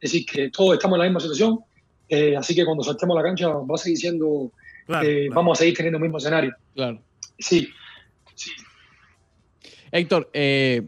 [0.00, 1.60] Es decir, que todos estamos en la misma situación,
[2.08, 4.52] eh, así que cuando saltemos la cancha va a seguir siendo,
[4.86, 5.34] Claro, eh, claro.
[5.34, 6.54] vamos a seguir teniendo el mismo escenario.
[6.74, 7.00] Claro.
[7.38, 7.68] Sí,
[8.34, 8.50] sí.
[9.90, 10.82] Héctor, eh,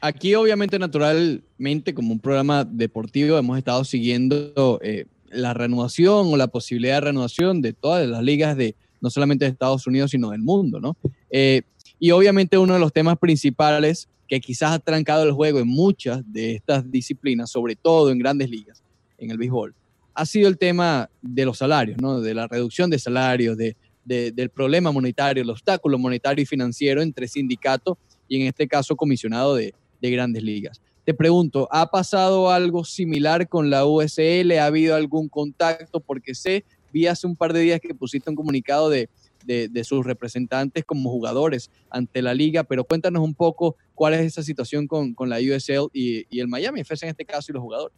[0.00, 6.48] aquí obviamente naturalmente como un programa deportivo hemos estado siguiendo eh, la reanudación o la
[6.48, 10.40] posibilidad de reanudación de todas las ligas de no solamente de Estados Unidos sino del
[10.40, 10.96] mundo, ¿no?
[11.30, 11.62] Eh,
[11.98, 16.22] y obviamente uno de los temas principales que quizás ha trancado el juego en muchas
[16.32, 18.82] de estas disciplinas, sobre todo en grandes ligas,
[19.18, 19.74] en el béisbol,
[20.14, 22.20] ha sido el tema de los salarios, ¿no?
[22.20, 27.02] De la reducción de salarios, de, de- del problema monetario, el obstáculo monetario y financiero
[27.02, 27.96] entre sindicatos
[28.28, 30.80] y en este caso comisionado de, de grandes ligas.
[31.04, 34.52] Te pregunto, ¿ha pasado algo similar con la USL?
[34.58, 35.98] ¿Ha habido algún contacto?
[36.00, 39.08] Porque sé, vi hace un par de días que pusiste un comunicado de,
[39.44, 44.20] de- de sus representantes como jugadores ante la liga, pero cuéntanos un poco cuál es
[44.20, 47.54] esa situación con, con la USL y, y el Miami FC en este caso y
[47.54, 47.96] los jugadores.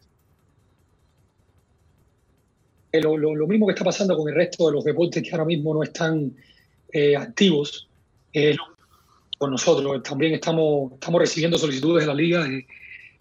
[2.91, 5.31] Eh, Lo, lo- lo mismo que está pasando con el resto de los deportes que
[5.31, 6.33] ahora mismo no están
[6.93, 7.89] eh, activos,
[8.33, 8.55] eh,
[9.37, 10.01] con nosotros.
[10.03, 12.65] También estamos, estamos recibiendo solicitudes de la liga de,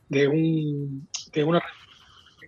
[0.08, 1.60] de un, de una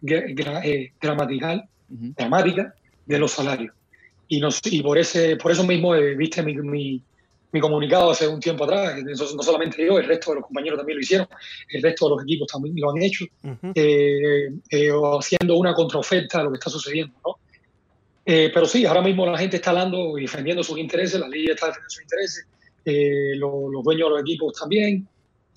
[0.08, 2.12] eh, gramatical, Ujú.
[2.16, 2.74] dramática
[3.06, 3.74] de los salarios.
[4.28, 7.02] Y, nos, y por, ese, por eso mismo eh, viste mi, mi-
[7.52, 10.76] mi comunicado hace un tiempo atrás, que no solamente yo, el resto de los compañeros
[10.78, 11.28] también lo hicieron,
[11.70, 13.72] el resto de los equipos también lo han hecho Ujú.
[13.74, 17.14] eh, eh, o haciendo una contraoferta a lo que está sucediendo.
[17.24, 17.36] ¿no?
[18.26, 21.54] Eh, pero sí, ahora mismo la gente está hablando y defendiendo sus intereses, la liga
[21.54, 22.46] está defendiendo sus intereses,
[22.84, 25.08] eh, lo- los dueños de los equipos también,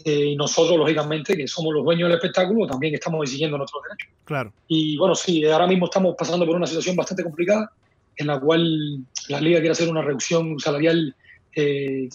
[0.05, 4.09] eh, y nosotros, lógicamente, que somos los dueños del espectáculo, también estamos exigiendo nuestros derechos.
[4.25, 4.53] Claro.
[4.67, 7.71] Y bueno, sí, ahora mismo estamos pasando por una situación bastante complicada,
[8.15, 11.15] en la cual la liga quiere hacer una reducción salarial
[11.55, 12.09] eh,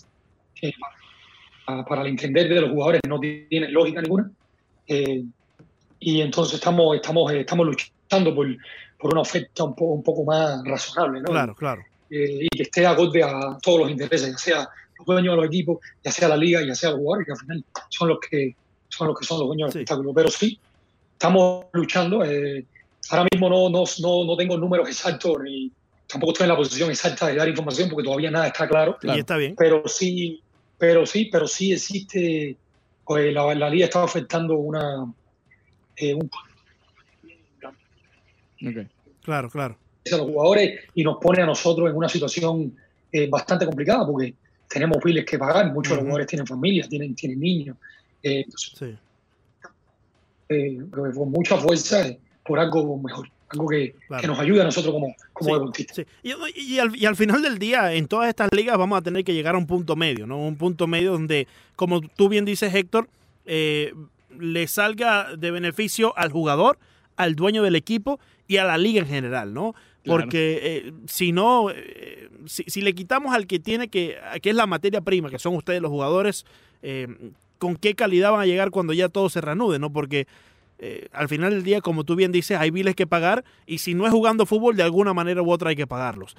[0.54, 0.72] que
[1.66, 4.30] para, para el entender de los jugadores no tiene lógica ninguna.
[4.86, 5.24] Eh,
[6.00, 8.46] y entonces estamos, estamos, eh, estamos luchando por,
[8.98, 11.26] por una oferta un poco, un poco más razonable, ¿no?
[11.26, 11.82] Claro, claro.
[12.10, 14.68] Eh, y que esté acorde a todos los intereses, ya sea
[14.98, 17.38] los dueños de los equipos, ya sea la liga, ya sea los jugadores, que al
[17.38, 18.56] final son los que
[18.88, 19.78] son los que son los dueños Sí.
[19.78, 20.14] del espectáculo.
[20.14, 20.58] Pero sí,
[21.12, 22.24] estamos luchando.
[22.24, 22.64] eh,
[23.10, 25.70] ahora mismo no, no, no, no tengo números exactos ni
[26.06, 28.96] tampoco estoy en la posición exacta de dar información porque todavía nada está claro.
[29.00, 29.16] Claro.
[29.16, 29.54] Y está bien.
[29.56, 30.40] Pero sí,
[30.78, 32.56] pero sí, pero sí existe.
[33.04, 35.12] pues, la, la liga está afectando una
[35.96, 36.30] eh, un
[38.66, 38.86] Ok.
[39.22, 39.76] Claro, claro.
[40.12, 42.76] a los jugadores y nos pone a nosotros en una situación
[43.12, 44.34] eh, bastante complicada porque
[44.68, 47.76] tenemos biles que pagar, muchos de los jugadores tienen familias, tienen, tienen niños,
[48.22, 48.94] eh, entonces, Sí.
[50.48, 52.06] eh, con mucha fuerza
[52.44, 54.20] por algo mejor, algo que, Claro.
[54.20, 55.96] que nos ayude a nosotros como, como Sí, deportistas.
[55.96, 56.04] Sí.
[56.22, 59.24] Y, y al, y al final del día, en todas estas ligas vamos a tener
[59.24, 60.38] que llegar a un punto medio, ¿no?
[60.38, 61.46] Un punto medio donde,
[61.76, 63.08] como tú bien dices, Héctor,
[63.46, 63.94] eh,
[64.38, 66.78] le salga de beneficio al jugador,
[67.16, 69.74] al dueño del equipo y a la liga en general, ¿no?
[70.04, 74.56] Porque eh, si no, eh, si, si le quitamos al que tiene que, que es
[74.56, 76.44] la materia prima, que son ustedes los jugadores,
[76.82, 77.08] eh,
[77.58, 79.92] ¿con qué calidad van a llegar cuando ya todo se reanude, no?
[79.92, 80.26] Porque
[81.12, 84.04] al final del día, como tú bien dices, hay biles que pagar y si no
[84.06, 86.36] es jugando fútbol, de alguna manera u otra hay que pagarlos.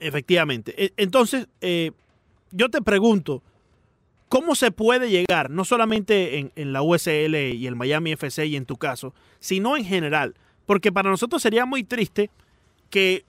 [0.00, 0.74] Efectivamente.
[0.84, 1.48] E- Entonces,
[2.50, 3.42] yo te pregunto,
[4.28, 8.56] ¿cómo se puede llegar, no solamente en, en la USL y el Miami FC y
[8.56, 10.34] en tu caso, sino en general?
[10.66, 12.30] Porque para nosotros sería muy triste
[12.90, 13.24] que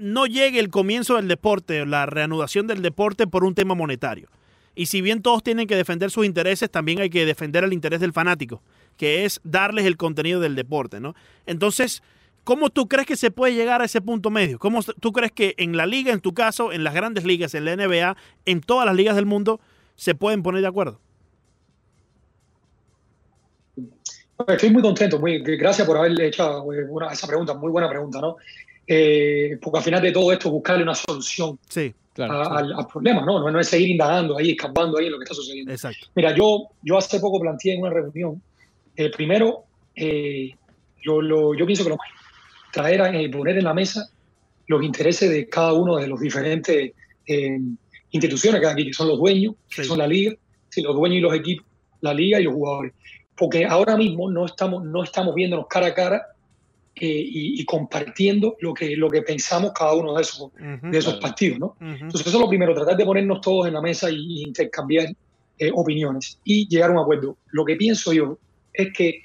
[0.00, 4.28] no llegue el comienzo del deporte, la reanudación del deporte por un tema monetario.
[4.74, 8.00] Y si bien todos tienen que defender sus intereses, también hay que defender el interés
[8.00, 8.62] del fanático,
[8.96, 11.14] que es darles el contenido del deporte, ¿no?
[11.44, 12.02] Entonces,
[12.44, 14.58] ¿cómo tú crees que se puede llegar a ese punto medio?
[14.58, 17.66] ¿Cómo tú crees que en la liga, en tu caso, en las grandes ligas, en
[17.66, 19.60] la NBA, en todas las ligas del mundo,
[19.96, 20.98] se pueden poner de acuerdo?
[24.48, 28.20] Estoy muy contento, muy, gracias por haberle hecho eh, una- esa pregunta, muy buena pregunta,
[28.20, 28.36] ¿no?
[28.86, 32.34] Eh, porque al final de todo esto buscarle una solución Sí, Claro.
[32.34, 33.38] a- al, al problema, ¿no?
[33.40, 33.50] ¿no?
[33.50, 35.72] No es seguir indagando ahí, escapando ahí en lo que está sucediendo.
[35.72, 36.06] exacto.
[36.14, 38.42] Mira, yo, yo hace poco planteé en una reunión,
[38.96, 39.64] eh, primero,
[39.94, 40.50] eh,
[41.02, 42.06] yo, lo- yo pienso que lo más
[42.72, 44.08] traer a poner en la mesa
[44.66, 46.92] los intereses de cada uno de los diferentes
[48.12, 49.88] instituciones que hay aquí, que son los dueños, que Sí.
[49.88, 50.32] son la liga,
[50.68, 51.64] sí, los dueños y los equipos,
[52.00, 52.92] la liga y los jugadores.
[53.40, 56.26] Porque ahora mismo no estamos, no estamos viéndonos cara a cara
[56.94, 61.14] eh, y, y compartiendo lo que, lo que pensamos cada uno de esos, de esos
[61.14, 61.20] Claro.
[61.20, 61.76] partidos, ¿no?
[61.80, 65.06] Entonces, eso es lo primero, tratar de ponernos todos en la mesa y intercambiar
[65.58, 67.38] eh, opiniones y llegar a un acuerdo.
[67.52, 68.38] Lo que pienso yo
[68.74, 69.22] es que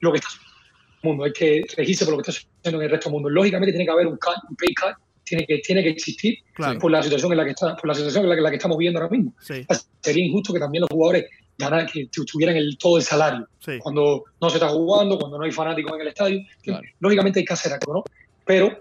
[0.00, 2.78] lo que está sucediendo en el mundo, hay que regirse por lo que está sucediendo
[2.78, 3.30] en el resto del mundo.
[3.30, 6.78] Lógicamente tiene que haber un, cut, un pay cut, tiene que, tiene que existir Claro,
[6.78, 8.56] por la situación en la que está, por la situación en la que, la que
[8.56, 9.34] estamos viviendo ahora mismo.
[9.40, 9.66] sí,
[10.00, 11.26] Sería injusto que también los jugadores
[11.60, 13.78] ganaran, que tu- tuvieran el, todo el salario sí.
[13.78, 16.40] cuando no se está jugando, cuando no hay fanáticos en el estadio.
[16.62, 16.82] Claro.
[16.98, 18.04] Lógicamente hay que hacer algo, ¿no?
[18.44, 18.76] Pero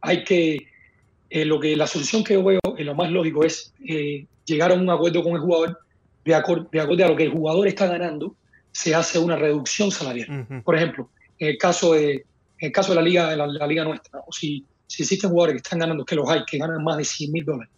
[0.00, 0.68] hay que,
[1.30, 4.70] eh, lo que la solución que yo veo, eh, lo más lógico es eh, llegar
[4.70, 5.78] a un acuerdo con el jugador,
[6.24, 8.34] de, acor- de acorde a lo que el jugador está ganando,
[8.72, 10.46] se hace una reducción salarial.
[10.48, 13.46] Ujú, Por ejemplo, en el caso de, en el caso de la liga, de la,
[13.46, 16.58] la liga nuestra, o si, si existen jugadores que están ganando, que los hay, que
[16.58, 17.72] ganan más de 100 mil dólares,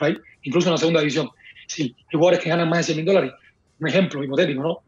[0.00, 0.18] right?
[0.42, 1.28] incluso en la segunda división,
[1.66, 3.32] si hay jugadores que ganan más de 100 mil dólares,
[3.82, 4.78] un ejemplo hipotético, ¿no?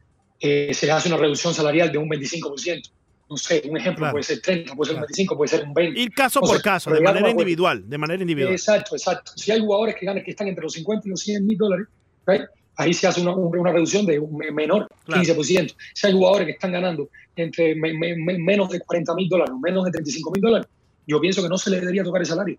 [0.41, 2.91] Eh, se hace una reducción salarial de un 25%.
[3.29, 4.13] No sé, un ejemplo Claro.
[4.13, 5.07] puede ser 30, puede ser Claro.
[5.07, 6.01] un 25, puede ser un 20.
[6.01, 8.53] Ir caso por caso, de manera individual, de manera individual.
[8.55, 9.33] Exacto, exacto.
[9.37, 11.87] Si hay jugadores que ganan, que están entre los 50 y los 100 mil dólares,
[12.27, 12.43] right?
[12.77, 15.23] ahí se hace una, una reducción de un me- menor, Claro.
[15.23, 15.75] 15%.
[15.95, 19.55] Si hay jugadores que están ganando entre me- me- me- menos de 40 mil dólares,
[19.63, 20.67] menos de 35 mil dólares,
[21.07, 22.59] yo pienso que no se le debería tocar el salario.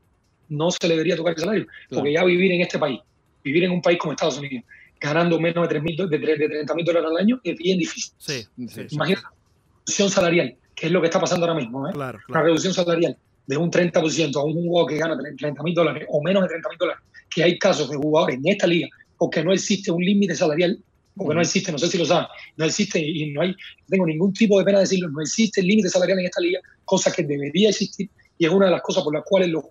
[0.50, 1.68] No se le debería tocar el salario.
[1.90, 3.00] Porque ya vivir en este país,
[3.44, 4.64] vivir en un país como Estados Unidos,
[5.00, 7.58] ganando menos de, 3 mil do- de, tre- de 30 mil dólares al año, es
[7.58, 8.14] bien difícil.
[8.18, 8.68] Sí, Sí.
[8.90, 9.36] sí, Imagínate una
[9.86, 11.88] reducción salarial, que es lo que está pasando ahora mismo.
[11.88, 11.92] ¿eh?
[11.94, 12.46] claro, una claro.
[12.46, 13.18] reducción salarial
[13.48, 16.70] de un 30% a un jugador que gana 30 mil dólares o menos de 30
[16.70, 18.88] mil dólares, que hay casos de jugadores en esta liga
[19.18, 20.78] porque no existe un límite salarial,
[21.16, 22.28] porque no existe, no sé si lo saben,
[22.58, 23.56] no existe y no hay, no
[23.88, 27.12] tengo ningún tipo de pena decirlo, no existe el límite salarial en esta liga, cosa
[27.14, 29.64] que debería existir y es una de las cosas por las cuales los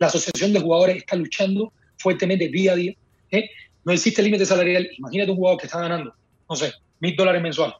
[0.00, 2.92] la Asociación de Jugadores está luchando fuertemente día a día.
[3.30, 3.48] ¿eh?
[3.88, 6.14] No existe límite salarial, imagínate un jugador que está ganando,
[6.46, 7.76] no sé, mil dólares mensuales.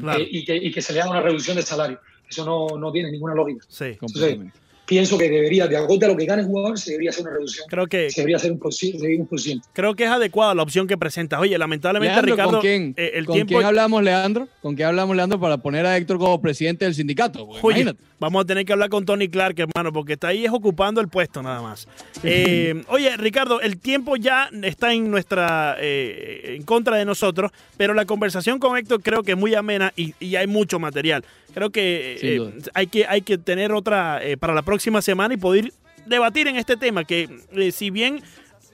[0.00, 0.20] Claro.
[0.20, 1.98] eh, y, que, y que se le haga una reducción de salario.
[2.30, 3.96] Eso no, no tiene ninguna lógica Sí.
[3.96, 4.56] Completamente.
[4.88, 7.34] Pienso que debería, de acuerdo a lo que gane el jugador, se debería hacer una
[7.34, 7.66] reducción.
[7.68, 9.04] Creo que, Se debería hacer un por ciento.
[9.04, 9.68] Un por ciento.
[9.74, 11.38] creo que es adecuada la opción que presentas.
[11.38, 13.54] Oye, lamentablemente, Leandro, Ricardo, ¿con quién, eh, el con tiempo.
[13.54, 14.48] quién hablamos, Leandro?
[14.62, 17.46] ¿Con quién hablamos, Leandro, para poner a Héctor como presidente del sindicato?
[17.46, 18.02] Pues, Oye, imagínate.
[18.18, 21.08] vamos a tener que hablar con Tony Clark, hermano, porque está ahí es ocupando el
[21.08, 21.86] puesto nada más.
[22.22, 27.92] Eh, oye, Ricardo, el tiempo ya está en nuestra eh, en contra de nosotros, pero
[27.92, 31.24] la conversación con Héctor creo que es muy amena y, y hay mucho material.
[31.58, 35.38] Creo que, eh, hay que hay que tener otra eh, para la próxima semana y
[35.38, 35.72] poder
[36.06, 38.22] debatir en este tema que eh, si bien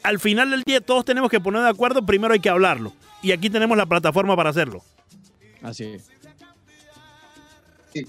[0.03, 2.93] al final del día todos tenemos que poner de acuerdo, primero hay que hablarlo.
[3.23, 4.83] Y aquí tenemos la plataforma para hacerlo.
[5.63, 6.11] Así es.
[7.95, 8.05] Sí.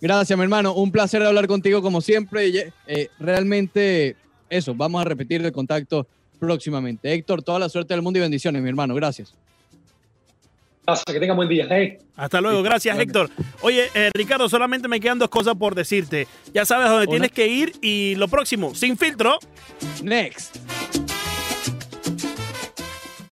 [0.00, 0.74] Gracias, mi hermano.
[0.74, 2.72] Un placer hablar contigo como siempre.
[3.18, 4.14] Realmente,
[4.48, 6.06] eso, vamos a repetir el contacto
[6.38, 7.12] próximamente.
[7.12, 8.94] Héctor, toda la suerte del mundo y bendiciones, mi hermano.
[8.94, 9.34] Gracias.
[10.88, 11.66] Gracias, que tengan buen día.
[11.70, 11.98] ¿eh?
[12.16, 12.98] Hasta luego, gracias.
[12.98, 13.28] Héctor.
[13.60, 16.26] Oye, eh, Ricardo, solamente me quedan dos cosas por decirte.
[16.54, 19.38] Ya sabes dónde tienes que ir y lo próximo, sin filtro.
[20.02, 20.56] Next.